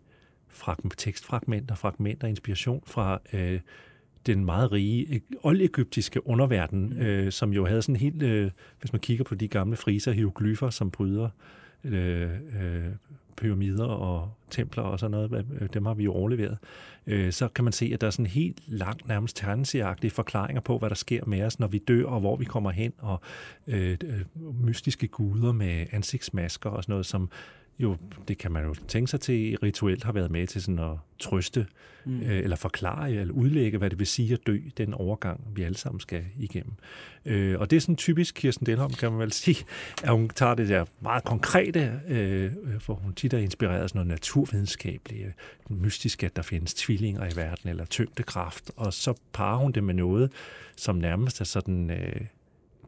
fragment, 0.50 0.94
tekstfragmenter, 0.98 1.76
fragmenter, 1.76 2.28
inspiration 2.28 2.84
fra 2.88 3.20
øh, 3.34 3.60
den 4.26 4.46
meget 4.46 4.72
rige 4.72 5.22
oldegyptiske 5.44 6.28
underverden, 6.28 6.98
øh, 6.98 7.32
som 7.32 7.54
jo 7.54 7.66
havde 7.66 7.82
sådan 7.82 7.96
helt, 7.96 8.24
øh, 8.24 8.52
hvis 8.80 8.94
man 8.94 9.00
kigger 9.00 9.24
på 9.24 9.36
de 9.36 9.48
gamle 9.48 9.78
friser, 9.78 10.12
hieroglyfer, 10.12 10.70
som 10.70 10.92
bryder 10.92 11.30
øh, 11.84 12.30
øh, 12.62 12.86
pyramider 13.38 13.86
og 13.86 14.34
templer 14.52 14.84
og 14.84 15.00
sådan 15.00 15.12
noget, 15.12 15.46
øh, 15.62 15.70
dem 15.74 15.86
har 15.86 15.94
vi 15.94 16.04
jo 16.04 16.14
overleveret, 16.14 16.58
øh, 17.08 17.32
så 17.32 17.48
kan 17.48 17.64
man 17.64 17.74
se, 17.74 17.92
at 17.94 18.02
der 18.02 18.08
er 18.08 18.12
sådan 18.12 18.26
helt 18.26 18.62
langt, 18.68 19.08
nærmest 19.08 19.38
tegneserieagtige 19.38 20.12
forklaringer 20.12 20.62
på, 20.62 20.78
hvad 20.78 20.90
der 20.90 20.96
sker 20.96 21.26
med 21.26 21.44
os, 21.44 21.60
når 21.60 21.68
vi 21.68 21.78
dør, 21.78 22.06
og 22.06 22.20
hvor 22.20 22.36
vi 22.36 22.46
kommer 22.46 22.72
hen, 22.72 22.94
og 22.98 23.22
øh, 23.68 23.98
øh 24.04 24.22
mystiske 24.64 25.08
guder 25.08 25.52
med 25.52 25.86
ansigtsmasker 25.92 26.70
og 26.70 26.84
sådan 26.84 26.94
noget, 26.94 27.06
som 27.06 27.30
jo, 27.80 27.98
det 28.28 28.38
kan 28.38 28.51
man 28.51 28.66
jo 28.66 28.75
tænke 28.88 29.12
sig 29.12 29.22
til, 29.22 29.58
rituelt 29.63 30.04
har 30.04 30.12
været 30.12 30.32
med 30.32 30.48
til 30.48 30.62
sådan 30.62 30.80
at 30.80 30.98
trøste, 31.20 31.66
mm. 32.06 32.22
øh, 32.22 32.38
eller 32.44 32.56
forklare, 32.56 33.12
eller 33.12 33.34
udlægge, 33.34 33.78
hvad 33.78 33.90
det 33.90 34.00
vil 34.00 34.08
sige 34.08 34.34
at 34.34 34.40
dø, 34.48 34.58
den 34.78 34.94
overgang, 34.94 35.42
vi 35.56 35.63
alle 35.63 35.78
sammen 35.78 36.00
skal 36.00 36.25
igennem. 36.38 36.74
Øh, 37.25 37.60
og 37.60 37.70
det 37.70 37.78
er 37.78 37.82
sådan 37.82 37.96
typisk 37.96 38.36
Kirsten 38.36 38.66
Delholm, 38.66 38.94
kan 38.94 39.12
man 39.12 39.20
vel 39.20 39.32
sige, 39.32 39.66
at 40.04 40.12
hun 40.12 40.30
tager 40.30 40.56
det 40.56 40.70
der 40.70 40.86
meget 41.01 41.24
konkrete, 41.24 42.01
øh, 42.08 42.51
for 42.80 42.94
hun 42.94 43.13
tit 43.13 43.34
er 43.34 43.38
inspireret 43.38 43.82
af 43.82 43.90
sådan 43.90 44.00
noget 44.00 44.08
naturvidenskabeligt, 44.08 45.28
mystisk, 45.70 46.24
at 46.24 46.36
der 46.36 46.42
findes 46.42 46.74
tvillinger 46.74 47.34
i 47.34 47.36
verden, 47.36 47.70
eller 47.70 47.86
tyngdekraft, 47.86 48.72
og 48.75 48.94
så 48.94 49.13
parer 49.34 49.58
hun 49.58 49.72
det 49.72 49.84
med 49.84 49.94
noget, 49.94 50.32
som 50.75 50.96
nærmest 50.96 51.42
er 51.42 51.46
sådan... 51.46 51.92
Øh, 51.92 52.22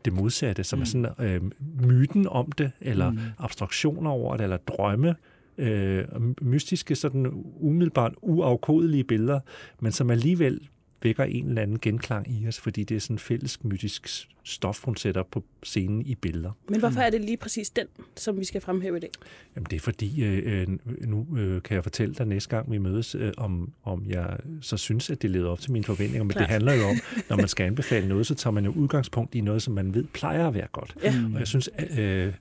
det 0.05 0.13
modsatte, 0.13 0.63
som 0.63 0.79
mm. 0.79 0.81
er 0.81 0.85
sådan 0.85 1.07
øh, 1.19 1.41
myten 1.87 2.27
om 2.27 2.51
det, 2.51 2.71
eller 2.81 3.11
mm. 3.11 3.19
abstraktioner 3.37 4.11
over 4.11 4.37
det, 4.37 4.43
eller 4.43 4.57
drømme, 4.57 5.15
øh, 5.57 6.05
mystiske, 6.41 6.95
sådan 6.95 7.31
umiddelbart 7.59 8.13
uafkodelige 8.21 9.03
billeder, 9.03 9.39
men 9.79 9.91
som 9.91 10.09
alligevel 10.09 10.69
vækker 11.03 11.23
en 11.23 11.47
eller 11.47 11.61
anden 11.61 11.79
genklang 11.79 12.31
i 12.31 12.47
os, 12.47 12.59
fordi 12.59 12.83
det 12.83 12.95
er 12.95 12.99
sådan 12.99 13.19
fælles 13.19 13.63
mytisk 13.63 14.27
stof, 14.43 14.83
hun 14.83 14.95
sætter 14.95 15.23
på 15.23 15.43
scenen 15.63 16.01
i 16.01 16.15
billeder. 16.15 16.51
Men 16.69 16.79
hvorfor 16.79 17.01
er 17.01 17.09
det 17.09 17.21
lige 17.21 17.37
præcis 17.37 17.69
den, 17.69 17.87
som 18.15 18.39
vi 18.39 18.45
skal 18.45 18.61
fremhæve 18.61 18.97
i 18.97 18.99
dag? 18.99 19.09
Jamen 19.55 19.67
det 19.69 19.75
er 19.75 19.79
fordi, 19.79 20.23
øh, 20.23 20.61
øh, 20.61 20.67
nu 21.07 21.27
øh, 21.37 21.61
kan 21.61 21.75
jeg 21.75 21.83
fortælle 21.83 22.15
dig 22.15 22.27
næste 22.27 22.49
gang, 22.49 22.71
vi 22.71 22.77
mødes, 22.77 23.15
øh, 23.15 23.31
om, 23.37 23.73
om 23.83 24.05
jeg 24.07 24.37
så 24.61 24.77
synes, 24.77 25.09
at 25.09 25.21
det 25.21 25.29
leder 25.29 25.49
op 25.49 25.59
til 25.59 25.71
mine 25.71 25.85
forventninger. 25.85 26.23
Men 26.23 26.31
Klart. 26.31 26.41
det 26.41 26.49
handler 26.49 26.73
jo 26.73 26.83
om, 26.83 26.95
når 27.29 27.37
man 27.37 27.47
skal 27.47 27.65
anbefale 27.65 28.07
noget, 28.07 28.27
så 28.27 28.35
tager 28.35 28.51
man 28.51 28.65
jo 28.65 28.71
udgangspunkt 28.71 29.35
i 29.35 29.41
noget, 29.41 29.61
som 29.61 29.73
man 29.73 29.93
ved 29.93 30.03
plejer 30.03 30.47
at 30.47 30.53
være 30.53 30.67
godt. 30.71 30.95
Ja. 31.03 31.13
Og 31.33 31.39
jeg 31.39 31.47
synes, 31.47 31.69
øh, 31.97 32.33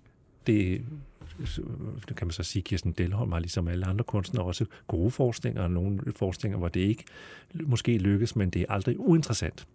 det 0.46 0.82
det 2.08 2.16
kan 2.16 2.26
man 2.26 2.32
så 2.32 2.42
sige, 2.42 2.62
Kirsten 2.62 2.92
Delholm 2.92 3.32
har 3.32 3.38
ligesom 3.38 3.68
alle 3.68 3.86
andre 3.86 4.04
kunstnere 4.04 4.44
også 4.44 4.64
gode 4.86 5.10
forskninger, 5.10 5.62
og 5.62 5.70
nogle 5.70 6.00
forskninger, 6.16 6.58
hvor 6.58 6.68
det 6.68 6.80
ikke 6.80 7.04
måske 7.54 7.98
lykkes, 7.98 8.36
men 8.36 8.50
det 8.50 8.62
er 8.62 8.66
aldrig 8.68 9.00
uinteressant. 9.00 9.66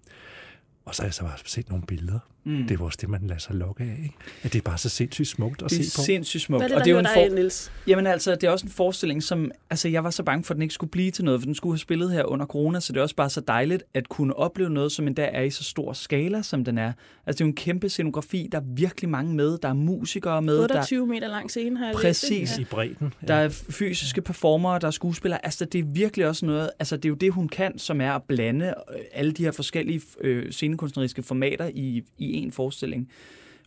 Og 0.88 0.96
så 0.96 1.02
har 1.02 1.08
jeg 1.08 1.14
så 1.14 1.22
bare 1.22 1.38
set 1.46 1.70
nogle 1.70 1.86
billeder. 1.86 2.20
Mm. 2.44 2.68
Det 2.68 2.80
er 2.80 2.84
også 2.84 2.98
det, 3.02 3.10
man 3.10 3.22
lader 3.28 3.40
sig 3.40 3.56
lokke 3.56 3.84
af. 3.84 4.00
Ikke? 4.04 4.16
At 4.44 4.54
det 4.54 4.60
er 4.60 4.64
bare 4.64 4.78
så 4.78 4.90
sindssygt 4.90 5.28
smukt 5.28 5.62
at 5.62 5.72
se 5.72 5.78
på. 5.78 5.82
Det 5.82 5.98
er 5.98 6.04
sindssygt 6.04 6.44
smukt. 6.44 6.64
Hvad 6.64 6.66
er 6.66 6.68
det, 6.68 6.78
og 6.78 6.86
det 6.86 6.92
er 6.92 6.96
jo 6.96 7.00
en 7.00 7.30
for... 7.30 7.36
Niels? 7.36 7.72
Jamen 7.88 8.08
altså, 8.08 8.32
det 8.32 8.44
er 8.44 8.50
også 8.50 8.66
en 8.66 8.72
forestilling, 8.72 9.24
som... 9.24 9.52
Altså, 9.70 9.90
jeg 9.90 10.04
var 10.04 10.10
så 10.10 10.24
bange 10.24 10.44
for, 10.44 10.54
at 10.54 10.56
den 10.56 10.62
ikke 10.62 10.74
skulle 10.74 10.92
blive 10.92 11.12
til 11.12 11.26
noget, 11.26 11.42
for 11.42 11.46
den 11.46 11.56
skulle 11.56 11.74
have 11.74 11.80
spillet 11.80 12.12
her 12.12 12.24
under 12.24 12.46
corona, 12.46 12.80
så 12.80 12.94
det 12.94 13.00
er 13.00 13.04
også 13.04 13.16
bare 13.16 13.30
så 13.30 13.42
dejligt 13.42 13.84
at 13.94 14.10
kunne 14.10 14.36
opleve 14.36 14.70
noget, 14.70 14.92
som 14.92 15.08
endda 15.08 15.30
er 15.34 15.42
i 15.42 15.50
så 15.50 15.64
stor 15.64 15.94
skala, 15.94 16.42
som 16.42 16.64
den 16.64 16.78
er. 16.78 16.94
Altså, 17.26 17.38
det 17.38 17.42
er 17.42 17.46
jo 17.46 17.50
en 17.50 17.56
kæmpe 17.56 17.90
scenografi. 17.90 18.50
Der 18.52 18.58
er 18.58 18.64
virkelig 18.76 19.10
mange 19.10 19.36
med. 19.36 19.58
Der 19.58 19.70
er 19.70 19.74
musikere 19.74 20.42
med. 20.42 20.60
28 20.60 21.00
der... 21.00 21.06
meter 21.06 21.28
lang 21.28 21.50
scene, 21.50 21.78
har 21.78 21.86
jeg 21.86 21.96
Præcis. 21.96 22.30
Læst, 22.30 22.58
ja. 22.58 22.62
I 22.62 22.66
bredden. 22.66 23.14
Ja. 23.22 23.28
Der 23.28 23.34
er 23.34 23.50
fysiske 23.50 24.22
performere, 24.22 24.80
der 24.80 24.88
er 24.88 24.92
skuespillere. 24.92 25.46
Altså, 25.46 25.66
det 25.66 25.80
er 25.80 25.86
virkelig 25.86 26.28
også 26.28 26.46
noget... 26.46 26.70
Altså, 26.80 26.98
det 26.98 27.06
er 27.06 27.10
jo 27.10 27.16
det, 27.16 27.34
hun 27.34 27.50
kan, 27.50 27.80
som 27.80 28.02
er 28.02 28.12
at 28.12 28.24
blande 28.24 28.66
øh, 28.66 29.00
alle 29.14 29.32
de 29.32 29.44
her 29.44 29.52
forskellige 29.52 30.02
øh, 30.22 30.52
scenekunstneriske 30.78 31.24
formater 31.24 31.70
i, 31.74 32.04
i 32.18 32.34
en 32.34 32.52
forestilling. 32.52 33.10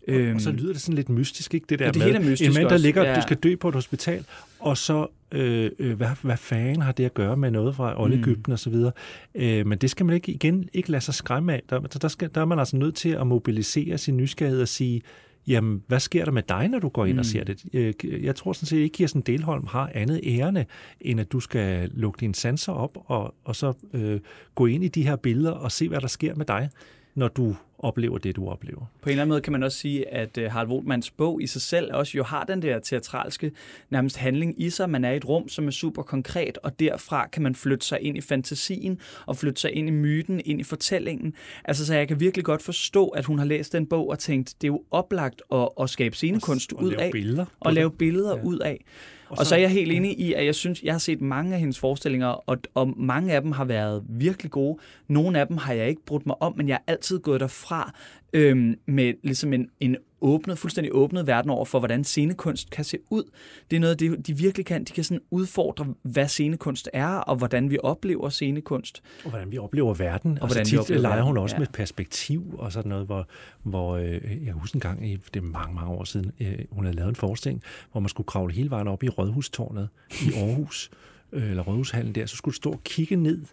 Og, 0.08 0.14
øhm, 0.14 0.34
og 0.34 0.40
så 0.40 0.52
lyder 0.52 0.72
det 0.72 0.82
sådan 0.82 0.94
lidt 0.96 1.08
mystisk, 1.08 1.54
ikke? 1.54 1.66
Det 1.68 1.78
der 1.78 1.84
ja, 1.84 1.90
det 1.90 1.98
med 1.98 2.06
hele 2.06 2.18
er 2.18 2.30
mystisk 2.30 2.48
en 2.48 2.54
mand, 2.54 2.68
der 2.68 2.74
også. 2.74 2.86
ligger, 2.86 3.04
ja. 3.04 3.16
du 3.16 3.22
skal 3.22 3.36
dø 3.36 3.56
på 3.56 3.68
et 3.68 3.74
hospital, 3.74 4.24
og 4.58 4.76
så, 4.76 5.06
øh, 5.32 5.70
øh, 5.78 5.96
hvad, 5.96 6.08
hvad 6.22 6.36
fanden 6.36 6.82
har 6.82 6.92
det 6.92 7.04
at 7.04 7.14
gøre 7.14 7.36
med 7.36 7.50
noget 7.50 7.76
fra 7.76 8.02
Oldegypten 8.02 8.44
mm. 8.46 8.52
og 8.52 8.58
så 8.58 8.70
videre? 8.70 8.92
Øh, 9.34 9.66
men 9.66 9.78
det 9.78 9.90
skal 9.90 10.06
man 10.06 10.14
ikke 10.14 10.32
igen 10.32 10.68
ikke 10.72 10.90
lade 10.90 11.04
sig 11.04 11.14
skræmme 11.14 11.52
af. 11.52 11.62
Der, 11.70 11.80
der, 11.80 12.08
skal, 12.08 12.30
der 12.34 12.40
er 12.40 12.44
man 12.44 12.58
altså 12.58 12.76
nødt 12.76 12.94
til 12.94 13.08
at 13.08 13.26
mobilisere 13.26 13.98
sin 13.98 14.16
nysgerrighed 14.16 14.62
og 14.62 14.68
sige, 14.68 15.02
jamen, 15.46 15.82
hvad 15.86 16.00
sker 16.00 16.24
der 16.24 16.32
med 16.32 16.42
dig, 16.48 16.68
når 16.68 16.78
du 16.78 16.88
går 16.88 17.06
ind 17.06 17.14
mm. 17.14 17.18
og 17.18 17.26
ser 17.26 17.44
det? 17.44 17.64
Øh, 17.72 18.24
jeg 18.24 18.36
tror 18.36 18.52
sådan 18.52 18.66
set 18.66 18.76
ikke, 18.76 18.84
at 18.84 18.92
Kirsten 18.92 19.20
Delholm 19.20 19.66
har 19.66 19.90
andet 19.94 20.20
ærende, 20.24 20.64
end 21.00 21.20
at 21.20 21.32
du 21.32 21.40
skal 21.40 21.90
lukke 21.94 22.20
dine 22.20 22.34
sanser 22.34 22.72
op, 22.72 22.98
og, 23.06 23.34
og 23.44 23.56
så 23.56 23.72
øh, 23.92 24.20
gå 24.54 24.66
ind 24.66 24.84
i 24.84 24.88
de 24.88 25.02
her 25.02 25.16
billeder 25.16 25.50
og 25.50 25.72
se, 25.72 25.88
hvad 25.88 26.00
der 26.00 26.08
sker 26.08 26.34
med 26.34 26.46
dig, 26.46 26.70
når 27.14 27.28
du 27.28 27.56
oplever 27.82 28.18
det, 28.18 28.36
du 28.36 28.48
oplever. 28.48 28.80
På 29.02 29.08
en 29.08 29.10
eller 29.10 29.22
anden 29.22 29.28
måde 29.28 29.40
kan 29.40 29.52
man 29.52 29.62
også 29.62 29.78
sige, 29.78 30.08
at 30.08 30.38
uh, 30.38 30.44
Harald 30.44 30.68
Woltmanns 30.68 31.10
bog 31.10 31.42
i 31.42 31.46
sig 31.46 31.62
selv 31.62 31.94
også 31.94 32.18
jo 32.18 32.22
har 32.22 32.44
den 32.44 32.62
der 32.62 32.78
teatralske 32.78 33.52
nærmest 33.90 34.16
handling 34.16 34.62
i 34.62 34.70
sig. 34.70 34.90
Man 34.90 35.04
er 35.04 35.10
i 35.10 35.16
et 35.16 35.28
rum, 35.28 35.48
som 35.48 35.66
er 35.66 35.70
super 35.70 36.02
konkret, 36.02 36.58
og 36.58 36.80
derfra 36.80 37.26
kan 37.26 37.42
man 37.42 37.54
flytte 37.54 37.86
sig 37.86 38.00
ind 38.00 38.16
i 38.16 38.20
fantasien 38.20 38.98
og 39.26 39.36
flytte 39.36 39.60
sig 39.60 39.72
ind 39.72 39.88
i 39.88 39.90
myten, 39.90 40.40
ind 40.44 40.60
i 40.60 40.64
fortællingen. 40.64 41.34
Altså, 41.64 41.86
så 41.86 41.94
jeg 41.94 42.08
kan 42.08 42.20
virkelig 42.20 42.44
godt 42.44 42.62
forstå, 42.62 43.08
at 43.08 43.24
hun 43.24 43.38
har 43.38 43.46
læst 43.46 43.72
den 43.72 43.86
bog 43.86 44.08
og 44.08 44.18
tænkt, 44.18 44.54
det 44.60 44.66
er 44.66 44.72
jo 44.72 44.82
oplagt 44.90 45.42
at, 45.52 45.68
at 45.80 45.90
skabe 45.90 46.16
scenekunst 46.16 46.72
og, 46.72 46.82
ud 46.82 46.90
lave 46.90 47.02
af. 47.02 47.12
Billeder 47.12 47.44
og 47.60 47.72
lave 47.72 47.90
billeder 47.90 48.36
ja. 48.36 48.42
ud 48.42 48.58
af. 48.58 48.84
Og 49.30 49.36
så, 49.36 49.40
og 49.40 49.46
så 49.46 49.54
er 49.54 49.58
jeg 49.58 49.70
helt 49.70 49.92
enig 49.92 50.20
i, 50.20 50.32
at 50.32 50.46
jeg 50.46 50.54
synes, 50.54 50.82
jeg 50.82 50.94
har 50.94 50.98
set 50.98 51.20
mange 51.20 51.54
af 51.54 51.60
hendes 51.60 51.78
forestillinger, 51.78 52.26
og, 52.26 52.58
og 52.74 52.94
mange 52.96 53.32
af 53.32 53.42
dem 53.42 53.52
har 53.52 53.64
været 53.64 54.04
virkelig 54.08 54.50
gode. 54.50 54.78
Nogle 55.08 55.40
af 55.40 55.46
dem 55.46 55.56
har 55.56 55.72
jeg 55.72 55.88
ikke 55.88 56.04
brudt 56.06 56.26
mig 56.26 56.42
om, 56.42 56.54
men 56.56 56.68
jeg 56.68 56.74
er 56.74 56.92
altid 56.92 57.18
gået 57.18 57.40
derfra 57.40 57.92
øhm, 58.32 58.74
med 58.86 59.14
ligesom 59.22 59.52
en, 59.52 59.68
en 59.80 59.96
åbnet, 60.20 60.58
fuldstændig 60.58 60.94
åbnet 60.94 61.26
verden 61.26 61.50
over 61.50 61.64
for, 61.64 61.78
hvordan 61.78 62.04
scenekunst 62.04 62.70
kan 62.70 62.84
se 62.84 62.98
ud. 63.10 63.24
Det 63.70 63.76
er 63.76 63.80
noget, 63.80 64.00
de, 64.00 64.16
de 64.16 64.36
virkelig 64.36 64.66
kan. 64.66 64.84
De 64.84 64.92
kan 64.92 65.04
sådan 65.04 65.20
udfordre, 65.30 65.94
hvad 66.02 66.28
scenekunst 66.28 66.88
er, 66.92 67.06
og 67.06 67.36
hvordan 67.36 67.70
vi 67.70 67.78
oplever 67.82 68.28
scenekunst. 68.28 69.02
Og 69.24 69.30
hvordan 69.30 69.52
vi 69.52 69.58
oplever 69.58 69.94
verden. 69.94 70.30
Og 70.30 70.42
altså, 70.42 70.46
hvordan 70.46 70.64
tit 70.64 70.72
vi 70.72 70.78
oplever 70.78 71.00
leger 71.00 71.22
hun 71.22 71.38
også 71.38 71.56
ja. 71.56 71.58
med 71.58 71.66
perspektiv 71.72 72.54
og 72.58 72.72
sådan 72.72 72.88
noget, 72.88 73.06
hvor, 73.06 73.28
hvor 73.62 73.96
øh, 73.96 74.44
jeg 74.46 74.52
husker 74.52 74.76
en 74.76 74.80
gang, 74.80 75.00
det 75.02 75.36
er 75.36 75.40
mange, 75.40 75.74
mange 75.74 75.90
år 75.90 76.04
siden, 76.04 76.32
øh, 76.40 76.58
hun 76.70 76.84
havde 76.84 76.96
lavet 76.96 77.08
en 77.08 77.16
forestilling, 77.16 77.62
hvor 77.92 78.00
man 78.00 78.08
skulle 78.08 78.26
kravle 78.26 78.54
hele 78.54 78.70
vejen 78.70 78.88
op 78.88 79.02
i 79.02 79.08
Rådhustårnet 79.08 79.88
i 80.10 80.32
Aarhus, 80.36 80.90
øh, 81.32 81.50
eller 81.50 81.62
Rådhushallen 81.62 82.14
der, 82.14 82.26
så 82.26 82.36
skulle 82.36 82.52
du 82.52 82.56
stå 82.56 82.70
og 82.70 82.84
kigge 82.84 83.16
ned 83.16 83.44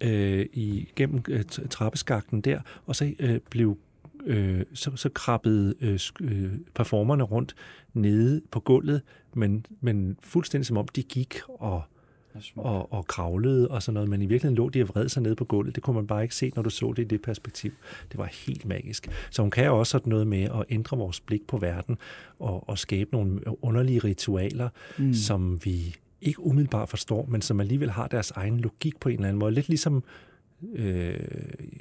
øh, 0.00 0.46
igennem 0.52 1.22
øh, 1.28 1.44
trappeskakten 1.70 2.40
der, 2.40 2.60
og 2.86 2.96
så 2.96 3.12
øh, 3.18 3.40
blev 3.50 3.78
øh, 4.28 4.62
så, 4.74 4.90
så 4.96 5.08
krabbede 5.08 5.74
øh, 5.80 6.00
øh, 6.20 6.52
performerne 6.74 7.22
rundt 7.22 7.54
nede 7.94 8.42
på 8.50 8.60
gulvet, 8.60 9.02
men, 9.34 9.66
men 9.80 10.16
fuldstændig 10.22 10.66
som 10.66 10.76
om 10.76 10.88
de 10.88 11.02
gik 11.02 11.38
og, 11.48 11.82
og, 12.56 12.92
og 12.92 13.06
kravlede 13.06 13.68
og 13.68 13.82
sådan 13.82 13.94
noget, 13.94 14.08
men 14.08 14.22
i 14.22 14.26
virkeligheden 14.26 14.56
lå 14.56 14.68
de 14.68 14.82
og 14.82 14.88
vred 14.88 15.08
sig 15.08 15.22
ned 15.22 15.36
på 15.36 15.44
gulvet. 15.44 15.74
Det 15.74 15.82
kunne 15.82 15.96
man 15.96 16.06
bare 16.06 16.22
ikke 16.22 16.34
se, 16.34 16.52
når 16.56 16.62
du 16.62 16.70
så 16.70 16.92
det 16.96 17.02
i 17.02 17.06
det 17.06 17.22
perspektiv. 17.22 17.72
Det 18.12 18.18
var 18.18 18.30
helt 18.46 18.64
magisk. 18.64 19.08
Så 19.30 19.42
hun 19.42 19.50
kan 19.50 19.70
også 19.70 19.90
sådan 19.90 20.10
noget 20.10 20.26
med 20.26 20.42
at 20.42 20.64
ændre 20.68 20.98
vores 20.98 21.20
blik 21.20 21.46
på 21.46 21.56
verden 21.56 21.98
og, 22.38 22.68
og 22.68 22.78
skabe 22.78 23.10
nogle 23.12 23.40
underlige 23.64 23.98
ritualer, 23.98 24.68
mm. 24.98 25.14
som 25.14 25.64
vi 25.64 25.96
ikke 26.20 26.40
umiddelbart 26.40 26.88
forstår, 26.88 27.26
men 27.26 27.42
som 27.42 27.60
alligevel 27.60 27.90
har 27.90 28.06
deres 28.06 28.30
egen 28.30 28.60
logik 28.60 29.00
på 29.00 29.08
en 29.08 29.14
eller 29.14 29.28
anden 29.28 29.38
måde. 29.38 29.52
Lidt 29.52 29.68
ligesom 29.68 30.04
øh, 30.74 31.20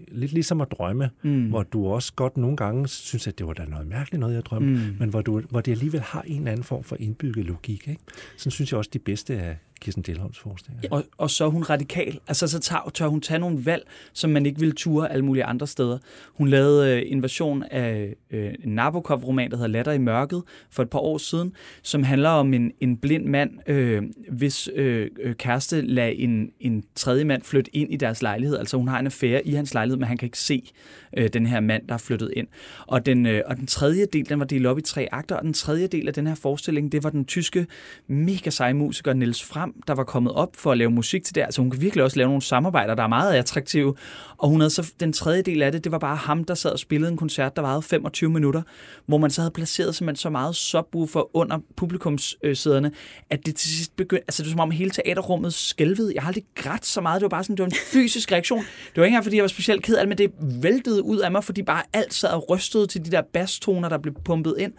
lidt 0.07 0.31
ligesom 0.31 0.61
at 0.61 0.71
drømme, 0.71 1.09
mm. 1.23 1.49
hvor 1.49 1.63
du 1.63 1.87
også 1.87 2.13
godt 2.13 2.37
nogle 2.37 2.57
gange 2.57 2.87
synes, 2.87 3.27
at 3.27 3.37
det 3.37 3.47
var 3.47 3.53
da 3.53 3.65
noget 3.65 3.87
mærkeligt 3.87 4.19
noget, 4.19 4.35
jeg 4.35 4.45
drømte, 4.45 4.69
mm. 4.69 4.95
men 4.99 5.09
hvor, 5.09 5.21
du, 5.21 5.41
hvor 5.49 5.61
det 5.61 5.71
alligevel 5.71 6.01
har 6.01 6.21
en 6.21 6.37
eller 6.37 6.51
anden 6.51 6.63
form 6.63 6.83
for 6.83 6.95
indbygget 6.99 7.45
logik. 7.45 7.87
Ikke? 7.87 8.01
Sådan 8.37 8.51
synes 8.51 8.71
jeg 8.71 8.77
også, 8.77 8.89
de 8.93 8.99
bedste 8.99 9.41
af 9.41 9.57
Kirsten 9.79 10.03
Delholms 10.03 10.39
forskning. 10.39 10.79
Ja. 10.83 10.87
Og, 10.91 11.03
og 11.17 11.29
så 11.29 11.45
er 11.45 11.49
hun 11.49 11.63
radikal. 11.63 12.19
Altså 12.27 12.47
så 12.47 12.59
tager, 12.59 12.89
tør 12.93 13.07
hun 13.07 13.21
tage 13.21 13.39
nogle 13.39 13.65
valg, 13.65 13.87
som 14.13 14.29
man 14.29 14.45
ikke 14.45 14.59
ville 14.59 14.75
ture 14.75 15.11
alle 15.11 15.25
mulige 15.25 15.43
andre 15.43 15.67
steder. 15.67 15.97
Hun 16.33 16.47
lavede 16.47 16.95
øh, 16.95 17.11
en 17.11 17.21
version 17.21 17.63
af 17.63 18.15
øh, 18.31 18.53
en 18.63 18.75
Nabokov-roman, 18.75 19.51
der 19.51 19.57
hedder 19.57 19.69
Latter 19.69 19.91
i 19.91 19.97
mørket, 19.97 20.43
for 20.69 20.83
et 20.83 20.89
par 20.89 20.99
år 20.99 21.17
siden, 21.17 21.53
som 21.81 22.03
handler 22.03 22.29
om 22.29 22.53
en, 22.53 22.71
en 22.81 22.97
blind 22.97 23.25
mand, 23.25 23.51
øh, 23.67 24.03
hvis 24.31 24.69
øh, 24.75 25.09
øh 25.19 25.35
kæreste 25.35 25.81
lader 25.81 26.13
en, 26.15 26.51
en 26.59 26.83
tredje 26.95 27.23
mand 27.23 27.41
flytte 27.43 27.75
ind 27.75 27.93
i 27.93 27.95
deres 27.95 28.21
lejlighed. 28.21 28.57
Altså 28.57 28.77
hun 28.77 28.87
har 28.87 28.99
en 28.99 29.05
affære 29.05 29.47
i 29.47 29.51
hans 29.51 29.73
lejlighed, 29.73 29.97
men 29.97 30.07
han 30.07 30.17
kan 30.17 30.25
ikke 30.25 30.39
se 30.39 30.71
øh, 31.17 31.29
den 31.33 31.45
her 31.45 31.59
mand, 31.59 31.87
der 31.87 31.93
er 31.93 31.97
flyttet 31.97 32.33
ind. 32.35 32.47
Og 32.87 33.05
den, 33.05 33.25
øh, 33.25 33.41
og 33.45 33.57
den 33.57 33.67
tredje 33.67 34.05
del, 34.05 34.29
den 34.29 34.39
var 34.39 34.45
delt 34.45 34.65
op 34.65 34.77
i 34.77 34.81
tre 34.81 35.07
akter, 35.11 35.35
og 35.35 35.43
den 35.43 35.53
tredje 35.53 35.87
del 35.87 36.07
af 36.07 36.13
den 36.13 36.27
her 36.27 36.35
forestilling, 36.35 36.91
det 36.91 37.03
var 37.03 37.09
den 37.09 37.25
tyske 37.25 37.67
mega 38.07 38.49
seje 38.49 38.73
musiker 38.73 39.13
Niels 39.13 39.43
Fram, 39.43 39.66
der 39.87 39.95
var 39.95 40.03
kommet 40.03 40.33
op 40.33 40.55
for 40.55 40.71
at 40.71 40.77
lave 40.77 40.91
musik 40.91 41.23
til 41.23 41.35
det. 41.35 41.41
Altså 41.41 41.61
hun 41.61 41.71
kan 41.71 41.81
virkelig 41.81 42.03
også 42.03 42.17
lave 42.17 42.27
nogle 42.27 42.41
samarbejder, 42.41 42.95
der 42.95 43.03
er 43.03 43.07
meget 43.07 43.33
attraktive. 43.33 43.95
Og 44.37 44.49
hun 44.49 44.61
havde 44.61 44.69
så 44.69 44.93
den 44.99 45.13
tredje 45.13 45.41
del 45.41 45.61
af 45.61 45.71
det, 45.71 45.83
det 45.83 45.91
var 45.91 45.97
bare 45.97 46.15
ham, 46.15 46.43
der 46.43 46.53
sad 46.53 46.71
og 46.71 46.79
spillede 46.79 47.11
en 47.11 47.17
koncert, 47.17 47.55
der 47.55 47.61
varede 47.61 47.81
25 47.81 48.29
minutter, 48.29 48.61
hvor 49.05 49.17
man 49.17 49.31
så 49.31 49.41
havde 49.41 49.51
placeret 49.51 49.95
simpelthen 49.95 50.21
så 50.21 50.29
meget 50.29 50.55
subwoofer 50.55 51.35
under 51.35 51.59
publikumssæderne, 51.75 52.91
at 53.29 53.45
det 53.45 53.55
til 53.55 53.69
sidst 53.69 53.95
begyndte, 53.95 54.23
altså 54.27 54.43
det 54.43 54.49
var 54.49 54.53
som 54.53 54.59
om 54.59 54.71
hele 54.71 54.91
teaterrummet 54.91 55.53
skælvede. 55.53 56.11
Jeg 56.15 56.23
har 56.23 56.27
aldrig 56.27 56.43
grædt 56.55 56.85
så 56.85 57.01
meget, 57.01 57.21
det 57.21 57.23
var 57.23 57.29
bare 57.29 57.43
sådan, 57.43 57.55
det 57.55 57.63
var 57.63 57.69
en 57.69 57.75
fysisk 57.91 58.31
reaktion. 58.31 58.59
Det 58.59 58.67
var 58.95 59.03
ikke 59.03 59.07
engang, 59.07 59.25
fordi 59.25 59.35
jeg 59.35 59.43
var 59.43 59.47
specielt 59.47 59.83
ked 59.83 59.95
af 59.95 60.01
det, 60.01 60.09
men 60.09 60.17
det 60.17 60.31
væltede 60.63 61.03
ud 61.03 61.17
af 61.17 61.31
mig, 61.31 61.43
fordi 61.43 61.63
bare 61.63 61.83
alt 61.93 62.13
sad 62.13 62.29
og 62.29 62.49
rystede 62.49 62.87
til 62.87 63.05
de 63.05 63.11
der 63.11 63.21
basstoner, 63.33 63.89
der 63.89 63.97
blev 63.97 64.13
pumpet 64.25 64.55
ind. 64.59 64.73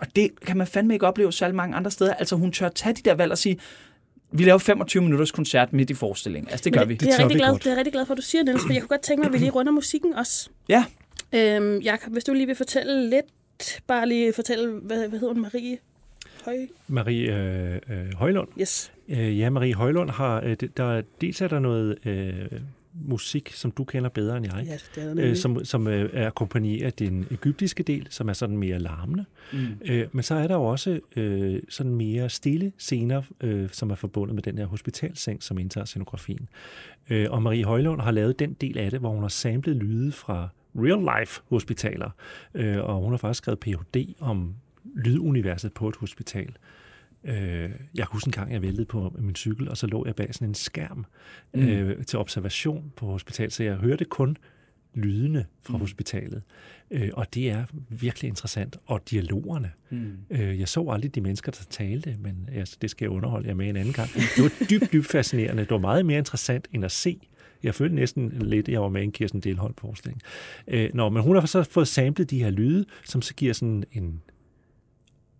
Og 0.00 0.06
det 0.16 0.30
kan 0.46 0.56
man 0.56 0.66
fandme 0.66 0.94
ikke 0.94 1.06
opleve 1.06 1.32
særlig 1.32 1.56
mange 1.56 1.76
andre 1.76 1.90
steder. 1.90 2.14
Altså 2.14 2.36
hun 2.36 2.52
tør 2.52 2.68
tage 2.68 2.94
de 2.94 3.02
der 3.04 3.14
valg 3.14 3.32
og 3.32 3.38
sige, 3.38 3.58
vi 4.30 4.44
laver 4.44 4.58
25 4.58 5.02
minutters 5.02 5.30
koncert 5.30 5.72
midt 5.72 5.90
i 5.90 5.94
forestillingen. 5.94 6.50
Altså, 6.50 6.64
det 6.64 6.72
gør 6.72 6.80
det, 6.80 6.88
vi. 6.88 6.94
Det, 6.94 7.00
det, 7.00 7.14
er 7.14 7.18
rigtig 7.18 7.36
glad, 7.36 7.58
det 7.58 7.66
er 7.66 7.76
rigtig 7.76 7.92
glad 7.92 8.06
for, 8.06 8.14
at 8.14 8.18
du 8.18 8.22
siger, 8.22 8.44
Niels, 8.44 8.62
for 8.66 8.72
jeg 8.72 8.82
kunne 8.82 8.88
godt 8.88 9.00
tænke 9.00 9.20
mig, 9.20 9.26
at 9.26 9.32
vi 9.32 9.38
lige 9.38 9.50
runder 9.50 9.72
musikken 9.72 10.14
også. 10.14 10.50
Ja. 10.68 10.84
Øhm, 11.34 11.78
Jakob, 11.78 12.12
hvis 12.12 12.24
du 12.24 12.32
lige 12.32 12.46
vil 12.46 12.56
fortælle 12.56 13.10
lidt, 13.10 13.26
bare 13.86 14.08
lige 14.08 14.32
fortælle, 14.32 14.72
hvad, 14.82 15.08
hvad 15.08 15.18
hedder 15.18 15.34
hun, 15.34 15.42
Marie 15.42 15.78
Høj? 16.44 16.56
Marie 16.88 17.36
øh, 17.36 17.74
øh, 17.90 18.14
Højlund. 18.14 18.48
Yes. 18.60 18.92
Øh, 19.08 19.38
ja, 19.38 19.50
Marie 19.50 19.74
Højlund 19.74 20.10
har, 20.10 20.42
øh, 20.44 20.56
der, 20.76 21.02
dels 21.20 21.40
er 21.40 21.48
der 21.48 21.58
noget 21.58 22.06
øh, 22.06 22.60
musik, 23.00 23.52
som 23.52 23.70
du 23.70 23.84
kender 23.84 24.10
bedre 24.10 24.36
end 24.36 24.46
jeg, 24.46 24.64
ja, 24.66 25.02
det 25.02 25.24
er 25.24 25.30
øh, 25.30 25.36
som, 25.36 25.64
som 25.64 25.86
øh, 25.86 26.26
akkompagnerer 26.26 26.90
den 26.90 27.26
egyptiske 27.30 27.82
del, 27.82 28.06
som 28.10 28.28
er 28.28 28.32
sådan 28.32 28.56
mere 28.56 28.78
larmende. 28.78 29.24
Mm. 29.52 29.66
Øh, 29.84 30.06
men 30.12 30.22
så 30.22 30.34
er 30.34 30.46
der 30.46 30.54
jo 30.54 30.64
også 30.64 31.00
øh, 31.16 31.62
sådan 31.68 31.94
mere 31.94 32.28
stille 32.28 32.72
scener, 32.78 33.22
øh, 33.40 33.68
som 33.72 33.90
er 33.90 33.94
forbundet 33.94 34.34
med 34.34 34.42
den 34.42 34.58
her 34.58 34.66
hospitalseng, 34.66 35.42
som 35.42 35.58
indtager 35.58 35.84
scenografien. 35.84 36.48
Øh, 37.10 37.26
og 37.30 37.42
Marie 37.42 37.64
Højlund 37.64 38.00
har 38.00 38.10
lavet 38.10 38.38
den 38.38 38.52
del 38.52 38.78
af 38.78 38.90
det, 38.90 39.00
hvor 39.00 39.10
hun 39.10 39.22
har 39.22 39.28
samlet 39.28 39.76
lyde 39.76 40.12
fra 40.12 40.48
real-life 40.76 41.40
hospitaler, 41.48 42.10
øh, 42.54 42.84
og 42.84 42.94
hun 43.02 43.12
har 43.12 43.18
faktisk 43.18 43.38
skrevet 43.38 43.60
Ph.D. 43.60 44.14
om 44.20 44.54
lyduniverset 44.96 45.72
på 45.72 45.88
et 45.88 45.96
hospital. 45.96 46.48
Øh, 46.48 46.54
jeg 47.94 48.04
husker 48.04 48.28
en 48.28 48.32
gang, 48.32 48.52
jeg 48.52 48.62
væltede 48.62 48.86
på 48.86 49.16
min 49.18 49.36
cykel, 49.36 49.68
og 49.68 49.76
så 49.76 49.86
lå 49.86 50.06
jeg 50.06 50.14
bag 50.14 50.34
sådan 50.34 50.48
en 50.48 50.54
skærm 50.54 51.06
mm. 51.54 51.60
øh, 51.60 52.04
til 52.04 52.18
observation 52.18 52.92
på 52.96 53.06
hospitalet, 53.06 53.52
så 53.52 53.62
jeg 53.62 53.74
hørte 53.74 54.04
kun 54.04 54.36
lydene 54.94 55.46
fra 55.62 55.76
mm. 55.76 55.80
hospitalet. 55.80 56.42
Øh, 56.90 57.10
og 57.12 57.34
det 57.34 57.50
er 57.50 57.64
virkelig 57.88 58.28
interessant. 58.28 58.76
Og 58.86 59.10
dialogerne. 59.10 59.70
Mm. 59.90 60.12
Øh, 60.30 60.60
jeg 60.60 60.68
så 60.68 60.88
aldrig 60.90 61.14
de 61.14 61.20
mennesker, 61.20 61.52
der 61.52 61.64
talte, 61.70 62.16
men 62.18 62.48
altså, 62.52 62.76
det 62.82 62.90
skal 62.90 63.04
jeg 63.04 63.10
underholde 63.10 63.48
jer 63.48 63.54
med 63.54 63.68
en 63.68 63.76
anden 63.76 63.94
gang. 63.94 64.10
Det 64.36 64.42
var 64.42 64.66
dybt, 64.70 64.92
dybt 64.92 65.06
fascinerende. 65.06 65.62
Det 65.62 65.70
var 65.70 65.78
meget 65.78 66.06
mere 66.06 66.18
interessant 66.18 66.68
end 66.72 66.84
at 66.84 66.92
se. 66.92 67.20
Jeg 67.62 67.74
følte 67.74 67.94
næsten 67.94 68.28
lidt, 68.28 68.68
at 68.68 68.72
jeg 68.72 68.80
var 68.82 68.88
med 68.88 69.02
en 69.02 69.12
Kirsten 69.12 69.40
Delholm 69.40 69.74
forestilling. 69.78 70.22
Øh, 70.68 70.90
nå, 70.94 71.08
men 71.08 71.22
hun 71.22 71.36
har 71.36 71.46
så 71.46 71.62
fået 71.62 71.88
samlet 71.88 72.30
de 72.30 72.42
her 72.42 72.50
lyde, 72.50 72.84
som 73.04 73.22
så 73.22 73.34
giver 73.34 73.52
sådan 73.52 73.84
en 73.92 74.22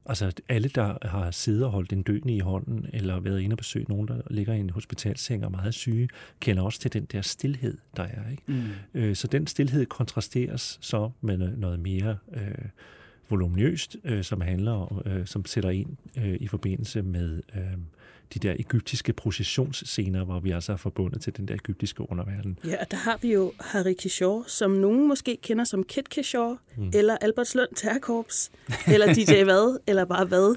Altså 0.08 0.32
alle, 0.48 0.68
der 0.68 1.08
har 1.08 1.30
siddet 1.30 1.64
og 1.64 1.70
holdt 1.70 1.92
en 1.92 2.02
døende 2.02 2.36
i 2.36 2.38
hånden, 2.38 2.86
eller 2.92 3.20
været 3.20 3.40
inde 3.40 3.54
og 3.54 3.58
besøgt 3.58 3.88
nogen, 3.88 4.08
der 4.08 4.20
ligger 4.30 4.54
i 4.54 4.60
en 4.60 4.70
hospitalseng 4.70 5.44
og 5.44 5.46
er 5.46 5.56
meget 5.56 5.74
syge, 5.74 6.08
kender 6.40 6.62
også 6.62 6.80
til 6.80 6.92
den 6.92 7.04
der 7.04 7.22
stillhed, 7.22 7.78
der 7.96 8.02
er. 8.02 8.30
Ikke? 8.30 8.42
Mm. 8.46 8.62
Øh, 8.94 9.16
så 9.16 9.26
den 9.26 9.46
stillhed 9.46 9.86
kontrasteres 9.86 10.78
så 10.80 11.10
med 11.20 11.38
noget 11.38 11.80
mere 11.80 12.16
øh, 12.34 12.68
voluminøst, 13.28 13.96
øh, 14.04 14.24
som 14.24 14.40
handler 14.40 14.72
om, 14.72 15.02
øh, 15.06 15.26
som 15.26 15.44
sætter 15.44 15.70
ind 15.70 15.96
øh, 16.16 16.36
i 16.40 16.46
forbindelse 16.46 17.02
med 17.02 17.42
øh, 17.54 17.62
de 18.34 18.38
der 18.38 18.54
egyptiske 18.58 19.12
processionsscener, 19.12 20.24
hvor 20.24 20.40
vi 20.40 20.50
altså 20.50 20.72
er 20.72 20.76
forbundet 20.76 21.22
til 21.22 21.36
den 21.36 21.48
der 21.48 21.54
egyptiske 21.54 22.10
underverden. 22.10 22.58
Ja, 22.64 22.80
og 22.80 22.90
der 22.90 22.96
har 22.96 23.18
vi 23.22 23.32
jo 23.32 23.52
Harry 23.60 23.94
Kishore, 23.98 24.44
som 24.46 24.70
nogen 24.70 25.08
måske 25.08 25.38
kender 25.42 25.64
som 25.64 25.84
Kit 25.84 26.08
Kishore, 26.08 26.58
mm. 26.76 26.90
eller 26.94 27.16
Albertslund 27.20 27.68
Terkorps, 27.76 28.50
eller 28.86 29.14
DJ 29.14 29.42
Vad, 29.50 29.78
eller 29.86 30.04
bare 30.04 30.30
Vad, 30.30 30.56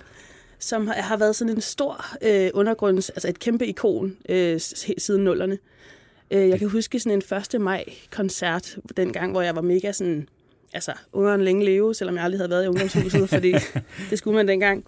som 0.59 0.87
har, 0.87 0.93
har 0.93 1.17
været 1.17 1.35
sådan 1.35 1.55
en 1.55 1.61
stor 1.61 2.05
øh, 2.21 2.49
undergrunds, 2.53 3.09
altså 3.09 3.27
et 3.29 3.39
kæmpe 3.39 3.67
ikon 3.67 4.17
øh, 4.29 4.59
siden 4.97 5.23
nullerne. 5.23 5.57
Øh, 6.31 6.49
jeg 6.49 6.59
kan 6.59 6.69
huske 6.69 6.99
sådan 6.99 7.21
en 7.31 7.37
1. 7.55 7.61
maj-koncert, 7.61 8.77
den 8.97 9.13
gang, 9.13 9.31
hvor 9.31 9.41
jeg 9.41 9.55
var 9.55 9.61
mega 9.61 9.91
sådan, 9.91 10.27
altså 10.73 10.93
ungeren 11.13 11.43
længe 11.43 11.65
leve, 11.65 11.95
selvom 11.95 12.15
jeg 12.15 12.23
aldrig 12.23 12.39
havde 12.39 12.49
været 12.49 12.65
i 12.65 12.67
ungdomshuset, 12.67 13.29
fordi 13.29 13.53
det 14.09 14.17
skulle 14.17 14.35
man 14.35 14.47
dengang. 14.47 14.85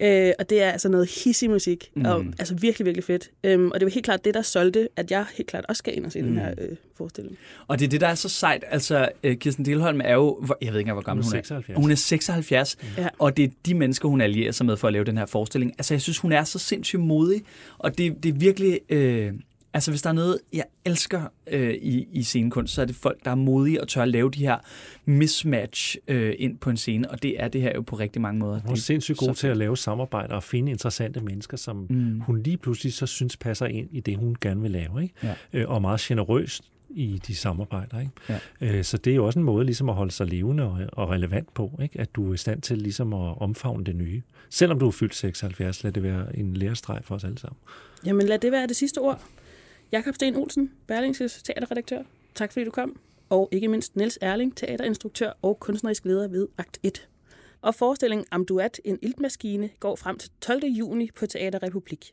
Øh, 0.00 0.32
og 0.38 0.50
det 0.50 0.62
er 0.62 0.70
altså 0.70 0.88
noget 0.88 1.10
hissig 1.24 1.50
musik, 1.50 1.90
mm. 1.94 2.04
og 2.04 2.24
altså 2.38 2.54
virkelig, 2.54 2.86
virkelig 2.86 3.04
fedt. 3.04 3.30
Øhm, 3.44 3.70
og 3.70 3.80
det 3.80 3.86
var 3.86 3.90
helt 3.90 4.04
klart 4.04 4.24
det, 4.24 4.34
der 4.34 4.42
solgte, 4.42 4.88
at 4.96 5.10
jeg 5.10 5.26
helt 5.36 5.48
klart 5.48 5.64
også 5.68 5.78
skal 5.78 5.96
ind 5.96 6.06
og 6.06 6.12
se 6.12 6.22
mm. 6.22 6.28
den 6.28 6.38
her 6.38 6.54
øh, 6.58 6.76
forestilling. 6.96 7.36
Og 7.66 7.78
det 7.78 7.84
er 7.84 7.88
det, 7.88 8.00
der 8.00 8.08
er 8.08 8.14
så 8.14 8.28
sejt. 8.28 8.64
Altså, 8.70 9.08
øh, 9.22 9.36
Kirsten 9.36 9.64
Delholm 9.64 10.00
er 10.04 10.14
jo, 10.14 10.46
jeg 10.48 10.72
ved 10.72 10.80
ikke 10.80 10.80
engang, 10.80 10.94
hvor 10.94 11.02
gammel 11.02 11.24
hun 11.24 11.34
er. 11.34 11.42
76. 11.42 11.76
Hun 11.76 11.90
er 11.90 11.94
76, 11.94 12.76
mm. 12.82 13.04
og 13.18 13.36
det 13.36 13.44
er 13.44 13.48
de 13.66 13.74
mennesker, 13.74 14.08
hun 14.08 14.20
allierer 14.20 14.52
sig 14.52 14.66
med 14.66 14.76
for 14.76 14.86
at 14.86 14.92
lave 14.92 15.04
den 15.04 15.18
her 15.18 15.26
forestilling. 15.26 15.72
Altså, 15.78 15.94
jeg 15.94 16.00
synes, 16.00 16.18
hun 16.18 16.32
er 16.32 16.44
så 16.44 16.58
sindssygt 16.58 17.02
modig, 17.02 17.42
og 17.78 17.98
det, 17.98 18.22
det 18.22 18.34
er 18.34 18.38
virkelig... 18.38 18.80
Øh, 18.88 19.32
Altså, 19.76 19.90
hvis 19.90 20.02
der 20.02 20.10
er 20.10 20.14
noget, 20.14 20.38
jeg 20.52 20.64
elsker 20.84 21.22
øh, 21.46 21.74
i, 21.74 22.08
i 22.12 22.22
scenekunst, 22.22 22.74
så 22.74 22.82
er 22.82 22.84
det 22.84 22.96
folk, 22.96 23.24
der 23.24 23.30
er 23.30 23.34
modige 23.34 23.80
og 23.80 23.88
tør 23.88 24.02
at 24.02 24.08
lave 24.08 24.30
de 24.30 24.38
her 24.38 24.58
mismatch 25.04 25.96
øh, 26.08 26.34
ind 26.38 26.58
på 26.58 26.70
en 26.70 26.76
scene, 26.76 27.10
og 27.10 27.22
det 27.22 27.42
er 27.42 27.48
det 27.48 27.60
her 27.60 27.72
jo 27.74 27.82
på 27.82 27.96
rigtig 27.96 28.22
mange 28.22 28.38
måder. 28.38 28.60
Hun 28.60 28.72
er 28.72 28.76
sindssygt 28.76 29.18
god 29.18 29.34
til 29.34 29.48
at 29.48 29.56
lave 29.56 29.76
samarbejder 29.76 30.34
og 30.34 30.42
finde 30.42 30.72
interessante 30.72 31.20
mennesker, 31.20 31.56
som 31.56 31.86
mm. 31.90 32.20
hun 32.20 32.42
lige 32.42 32.56
pludselig 32.56 32.92
så 32.92 33.06
synes 33.06 33.36
passer 33.36 33.66
ind 33.66 33.88
i 33.92 34.00
det, 34.00 34.16
hun 34.16 34.36
gerne 34.40 34.62
vil 34.62 34.70
lave. 34.70 35.02
Ikke? 35.02 35.14
Ja. 35.22 35.34
Øh, 35.52 35.70
og 35.70 35.82
meget 35.82 36.00
generøst 36.00 36.62
i 36.90 37.20
de 37.26 37.34
samarbejder. 37.34 38.00
Ikke? 38.00 38.12
Ja. 38.28 38.38
Øh, 38.60 38.84
så 38.84 38.96
det 38.96 39.10
er 39.10 39.14
jo 39.14 39.26
også 39.26 39.38
en 39.38 39.44
måde 39.44 39.64
ligesom 39.64 39.88
at 39.88 39.94
holde 39.94 40.12
sig 40.12 40.26
levende 40.26 40.64
og, 40.64 40.78
og 40.92 41.10
relevant 41.10 41.54
på, 41.54 41.78
ikke? 41.82 42.00
at 42.00 42.14
du 42.16 42.30
er 42.30 42.34
i 42.34 42.36
stand 42.36 42.62
til 42.62 42.78
ligesom 42.78 43.12
at 43.12 43.38
omfavne 43.38 43.84
det 43.84 43.96
nye. 43.96 44.22
Selvom 44.50 44.78
du 44.78 44.86
er 44.86 44.90
fyldt 44.90 45.14
76, 45.14 45.84
lad 45.84 45.92
det 45.92 46.02
være 46.02 46.38
en 46.38 46.54
lærestreg 46.54 47.00
for 47.02 47.14
os 47.14 47.24
alle 47.24 47.38
sammen. 47.38 47.58
Jamen 48.06 48.26
lad 48.26 48.38
det 48.38 48.52
være 48.52 48.66
det 48.66 48.76
sidste 48.76 48.98
ord. 48.98 49.22
Jakob 49.92 50.14
Sten 50.14 50.36
Olsen, 50.36 50.72
Berlingses 50.86 51.42
teaterredaktør. 51.42 52.02
Tak 52.34 52.52
fordi 52.52 52.64
du 52.64 52.70
kom. 52.70 53.00
Og 53.28 53.48
ikke 53.52 53.68
mindst 53.68 53.96
Niels 53.96 54.18
Erling, 54.20 54.56
teaterinstruktør 54.56 55.32
og 55.42 55.60
kunstnerisk 55.60 56.04
leder 56.04 56.28
ved 56.28 56.48
Akt 56.58 56.78
1. 56.82 57.08
Og 57.62 57.74
forestillingen 57.74 58.26
Amduat, 58.30 58.80
en 58.84 58.98
iltmaskine, 59.02 59.70
går 59.80 59.96
frem 59.96 60.18
til 60.18 60.30
12. 60.40 60.64
juni 60.64 61.10
på 61.16 61.26
Teater 61.26 61.62
Republik. 61.62 62.12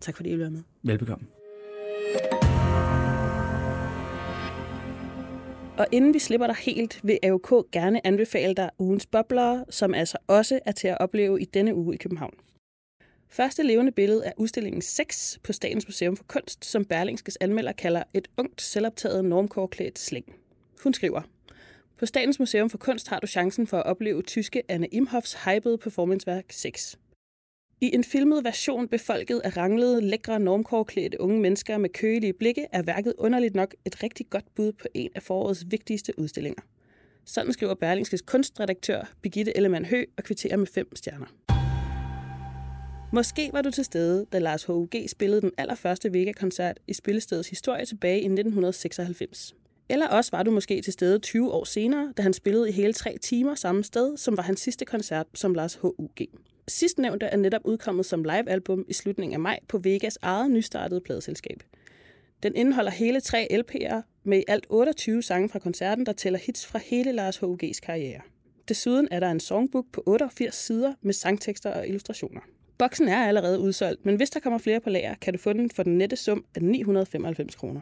Tak 0.00 0.16
fordi 0.16 0.30
I 0.30 0.38
var 0.38 0.50
med. 0.50 0.62
Velbekomme. 0.82 1.26
Og 5.78 5.86
inden 5.92 6.14
vi 6.14 6.18
slipper 6.18 6.46
dig 6.46 6.56
helt, 6.56 7.00
vil 7.02 7.18
AOK 7.22 7.70
gerne 7.72 8.06
anbefale 8.06 8.54
dig 8.54 8.70
ugens 8.78 9.06
boblere, 9.06 9.64
som 9.70 9.94
altså 9.94 10.18
også 10.26 10.60
er 10.64 10.72
til 10.72 10.88
at 10.88 10.98
opleve 11.00 11.40
i 11.40 11.44
denne 11.44 11.74
uge 11.74 11.94
i 11.94 11.98
København. 11.98 12.34
Første 13.32 13.62
levende 13.62 13.92
billede 13.92 14.24
er 14.24 14.32
udstillingen 14.36 14.82
6 14.82 15.38
på 15.42 15.52
Statens 15.52 15.86
Museum 15.88 16.16
for 16.16 16.24
Kunst, 16.24 16.64
som 16.64 16.84
Berlingskes 16.84 17.38
anmelder 17.40 17.72
kalder 17.72 18.02
et 18.14 18.28
ungt, 18.36 18.62
selvoptaget 18.62 19.24
normkårklædt 19.24 19.98
slæng. 19.98 20.34
Hun 20.82 20.94
skriver, 20.94 21.22
på 21.98 22.06
Statens 22.06 22.38
Museum 22.38 22.70
for 22.70 22.78
Kunst 22.78 23.08
har 23.08 23.20
du 23.20 23.26
chancen 23.26 23.66
for 23.66 23.76
at 23.76 23.86
opleve 23.86 24.22
tyske 24.22 24.62
Anne 24.68 24.86
Imhoffs 24.86 25.36
hypede 25.44 25.78
performanceværk 25.78 26.44
6. 26.50 26.98
I 27.80 27.94
en 27.94 28.04
filmet 28.04 28.44
version 28.44 28.88
befolket 28.88 29.40
af 29.44 29.56
ranglede, 29.56 30.00
lækre 30.00 30.40
normkårklædte 30.40 31.20
unge 31.20 31.40
mennesker 31.40 31.78
med 31.78 31.90
kølige 31.90 32.32
blikke 32.32 32.66
er 32.72 32.82
værket 32.82 33.14
underligt 33.18 33.54
nok 33.54 33.74
et 33.86 34.02
rigtig 34.02 34.30
godt 34.30 34.54
bud 34.54 34.72
på 34.72 34.88
en 34.94 35.10
af 35.14 35.22
forårets 35.22 35.64
vigtigste 35.70 36.18
udstillinger. 36.18 36.62
Sådan 37.24 37.52
skriver 37.52 37.74
Berlingskes 37.74 38.22
kunstredaktør 38.22 39.12
Birgitte 39.22 39.56
Ellemann 39.56 39.84
Hø 39.84 40.04
og 40.16 40.24
kvitterer 40.24 40.56
med 40.56 40.66
fem 40.66 40.96
stjerner. 40.96 41.59
Måske 43.12 43.50
var 43.52 43.62
du 43.62 43.70
til 43.70 43.84
stede, 43.84 44.26
da 44.32 44.38
Lars 44.38 44.64
H.U.G. 44.64 45.08
spillede 45.08 45.40
den 45.40 45.50
allerførste 45.58 46.12
Vega-koncert 46.12 46.80
i 46.86 46.92
spillestedets 46.92 47.50
historie 47.50 47.84
tilbage 47.84 48.20
i 48.20 48.24
1996. 48.24 49.54
Eller 49.88 50.08
også 50.08 50.30
var 50.32 50.42
du 50.42 50.50
måske 50.50 50.82
til 50.82 50.92
stede 50.92 51.18
20 51.18 51.52
år 51.52 51.64
senere, 51.64 52.12
da 52.16 52.22
han 52.22 52.32
spillede 52.32 52.68
i 52.68 52.72
hele 52.72 52.92
tre 52.92 53.16
timer 53.22 53.54
samme 53.54 53.84
sted, 53.84 54.16
som 54.16 54.36
var 54.36 54.42
hans 54.42 54.60
sidste 54.60 54.84
koncert 54.84 55.26
som 55.34 55.54
Lars 55.54 55.74
H.U.G. 55.74 56.26
Sidstnævnte 56.68 57.26
er 57.26 57.36
netop 57.36 57.60
udkommet 57.64 58.06
som 58.06 58.24
livealbum 58.24 58.84
i 58.88 58.92
slutningen 58.92 59.34
af 59.34 59.40
maj 59.40 59.58
på 59.68 59.78
Vegas 59.78 60.18
eget 60.22 60.50
nystartede 60.50 61.00
pladeselskab. 61.00 61.62
Den 62.42 62.56
indeholder 62.56 62.90
hele 62.90 63.20
tre 63.20 63.48
LP'er 63.52 64.02
med 64.24 64.38
i 64.38 64.44
alt 64.48 64.66
28 64.68 65.22
sange 65.22 65.48
fra 65.48 65.58
koncerten, 65.58 66.06
der 66.06 66.12
tæller 66.12 66.38
hits 66.38 66.66
fra 66.66 66.78
hele 66.78 67.12
Lars 67.12 67.36
H.U.G.'s 67.36 67.80
karriere. 67.80 68.20
Desuden 68.68 69.08
er 69.10 69.20
der 69.20 69.30
en 69.30 69.40
songbook 69.40 69.84
på 69.92 70.02
88 70.06 70.54
sider 70.54 70.94
med 71.02 71.12
sangtekster 71.12 71.70
og 71.70 71.86
illustrationer. 71.86 72.40
Boksen 72.80 73.08
er 73.08 73.26
allerede 73.26 73.60
udsolgt, 73.60 74.06
men 74.06 74.16
hvis 74.16 74.30
der 74.30 74.40
kommer 74.40 74.58
flere 74.58 74.80
på 74.80 74.90
lager, 74.90 75.14
kan 75.14 75.32
du 75.32 75.38
få 75.38 75.52
den 75.52 75.70
for 75.70 75.82
den 75.82 75.98
nette 75.98 76.16
sum 76.16 76.44
af 76.54 76.62
995 76.62 77.54
kroner. 77.54 77.80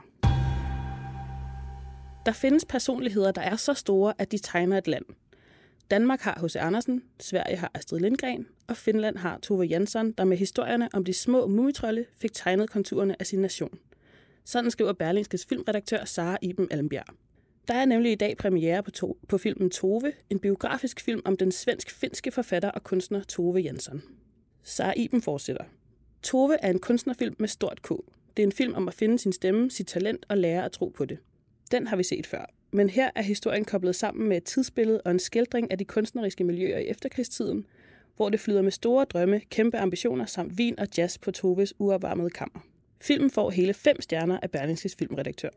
Der 2.27 2.33
findes 2.33 2.65
personligheder, 2.65 3.33
der 3.33 3.41
er 3.41 3.57
så 3.57 3.75
store, 3.75 4.15
at 4.19 4.33
de 4.33 4.39
tegner 4.39 4.79
et 4.79 4.89
land. 4.89 5.05
Danmark 5.91 6.21
har 6.21 6.41
H.C. 6.47 6.57
Andersen, 6.57 7.03
Sverige 7.21 7.57
har 7.57 7.71
Astrid 7.75 8.01
Lindgren, 8.01 8.47
og 8.69 8.77
Finland 8.77 9.17
har 9.17 9.39
Tove 9.39 9.65
Jansson, 9.65 10.13
der 10.13 10.25
med 10.25 10.37
historierne 10.37 10.89
om 10.93 11.05
de 11.05 11.13
små 11.13 11.47
mumitrolde 11.47 12.05
fik 12.21 12.33
tegnet 12.33 12.71
konturerne 12.71 13.17
af 13.21 13.27
sin 13.27 13.39
nation. 13.39 13.79
Sådan 14.45 14.71
skriver 14.71 14.93
Berlingskes 14.93 15.47
filmredaktør 15.47 16.05
Sara 16.05 16.39
Iben 16.43 16.69
Almbjerg. 16.71 17.15
Der 17.69 17.75
er 17.75 17.85
nemlig 17.85 18.13
i 18.13 18.15
dag 18.15 18.37
premiere 18.37 18.83
på, 18.83 18.91
to, 18.91 19.19
på 19.29 19.39
filmen 19.39 19.71
Tove, 19.71 20.13
en 20.31 20.39
biografisk 20.39 21.01
film 21.01 21.23
om 21.25 21.37
den 21.37 21.53
svensk-finske 21.53 22.31
forfatter 22.31 22.71
og 22.71 22.85
kunstner 22.85 23.23
Tove 23.23 23.59
Jansson. 23.61 24.03
Sara 24.69 24.93
Iben 24.97 25.23
fortsætter. 25.23 25.65
Tove 26.23 26.57
er 26.63 26.71
en 26.71 26.79
kunstnerfilm 26.79 27.37
med 27.39 27.49
stort 27.49 27.83
K. 27.83 27.89
Det 28.37 28.43
er 28.43 28.47
en 28.47 28.53
film 28.53 28.75
om 28.75 28.89
at 28.89 28.95
finde 28.95 29.19
sin 29.19 29.33
stemme, 29.33 29.71
sit 29.71 29.87
talent 29.87 30.27
og 30.29 30.39
lære 30.39 30.65
at 30.65 30.73
tro 30.73 30.89
på 30.89 31.05
det. 31.05 31.19
Den 31.71 31.87
har 31.87 31.97
vi 31.97 32.03
set 32.03 32.27
før. 32.27 32.51
Men 32.71 32.91
her 32.91 33.11
er 33.15 33.23
historien 33.23 33.65
koblet 33.65 33.97
sammen 33.97 34.29
med 34.29 34.37
et 34.37 34.45
tidsbillede 34.45 35.01
og 35.01 35.11
en 35.11 35.19
skildring 35.19 35.71
af 35.71 35.79
de 35.79 35.85
kunstneriske 35.85 36.45
miljøer 36.45 36.79
i 36.79 36.87
efterkrigstiden, 36.87 37.67
hvor 38.17 38.29
det 38.29 38.41
flyder 38.41 38.63
med 38.63 38.71
store 38.71 39.05
drømme, 39.05 39.41
kæmpe 39.41 39.79
ambitioner 39.79 40.27
samt 40.27 40.59
vin 40.59 40.79
og 40.79 40.87
jazz 40.99 41.19
på 41.19 41.31
Toves 41.31 41.75
uopvarmede 41.79 42.31
kammer. 42.31 42.61
Filmen 43.01 43.31
får 43.31 43.51
hele 43.51 43.75
fem 43.75 44.01
stjerner 44.01 44.39
af 44.43 44.51
Berlingskes 44.51 44.97
filmredaktør. 44.99 45.51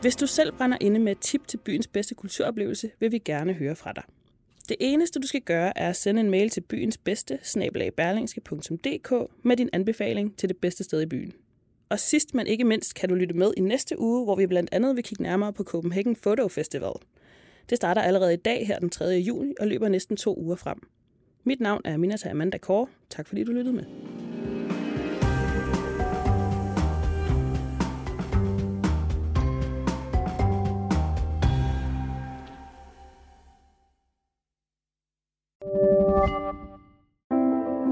Hvis 0.00 0.16
du 0.16 0.26
selv 0.26 0.52
brænder 0.52 0.78
inde 0.80 1.00
med 1.00 1.12
et 1.12 1.18
tip 1.18 1.46
til 1.48 1.56
byens 1.56 1.86
bedste 1.86 2.14
kulturoplevelse, 2.14 2.90
vil 3.00 3.12
vi 3.12 3.18
gerne 3.18 3.52
høre 3.52 3.76
fra 3.76 3.92
dig. 3.92 4.04
Det 4.68 4.76
eneste, 4.80 5.20
du 5.20 5.26
skal 5.26 5.40
gøre, 5.40 5.78
er 5.78 5.88
at 5.88 5.96
sende 5.96 6.20
en 6.20 6.30
mail 6.30 6.50
til 6.50 6.60
byens 6.60 6.98
bedste, 6.98 7.38
med 9.42 9.56
din 9.56 9.70
anbefaling 9.72 10.36
til 10.36 10.48
det 10.48 10.56
bedste 10.56 10.84
sted 10.84 11.02
i 11.02 11.06
byen. 11.06 11.32
Og 11.88 12.00
sidst, 12.00 12.34
men 12.34 12.46
ikke 12.46 12.64
mindst, 12.64 12.94
kan 12.94 13.08
du 13.08 13.14
lytte 13.14 13.34
med 13.34 13.52
i 13.56 13.60
næste 13.60 14.00
uge, 14.00 14.24
hvor 14.24 14.36
vi 14.36 14.46
blandt 14.46 14.70
andet 14.72 14.96
vil 14.96 15.04
kigge 15.04 15.22
nærmere 15.22 15.52
på 15.52 15.64
Copenhagen 15.64 16.16
Photo 16.16 16.48
Festival. 16.48 16.92
Det 17.70 17.76
starter 17.76 18.02
allerede 18.02 18.34
i 18.34 18.36
dag 18.36 18.66
her 18.66 18.78
den 18.78 18.90
3. 18.90 19.04
juni 19.04 19.54
og 19.60 19.66
løber 19.66 19.88
næsten 19.88 20.16
to 20.16 20.38
uger 20.38 20.56
frem. 20.56 20.78
Mit 21.44 21.60
navn 21.60 21.80
er 21.84 21.96
Minata 21.96 22.30
Amanda 22.30 22.58
Kåre. 22.58 22.86
Tak 23.10 23.28
fordi 23.28 23.44
du 23.44 23.52
lyttede 23.52 23.76
med. 23.76 23.84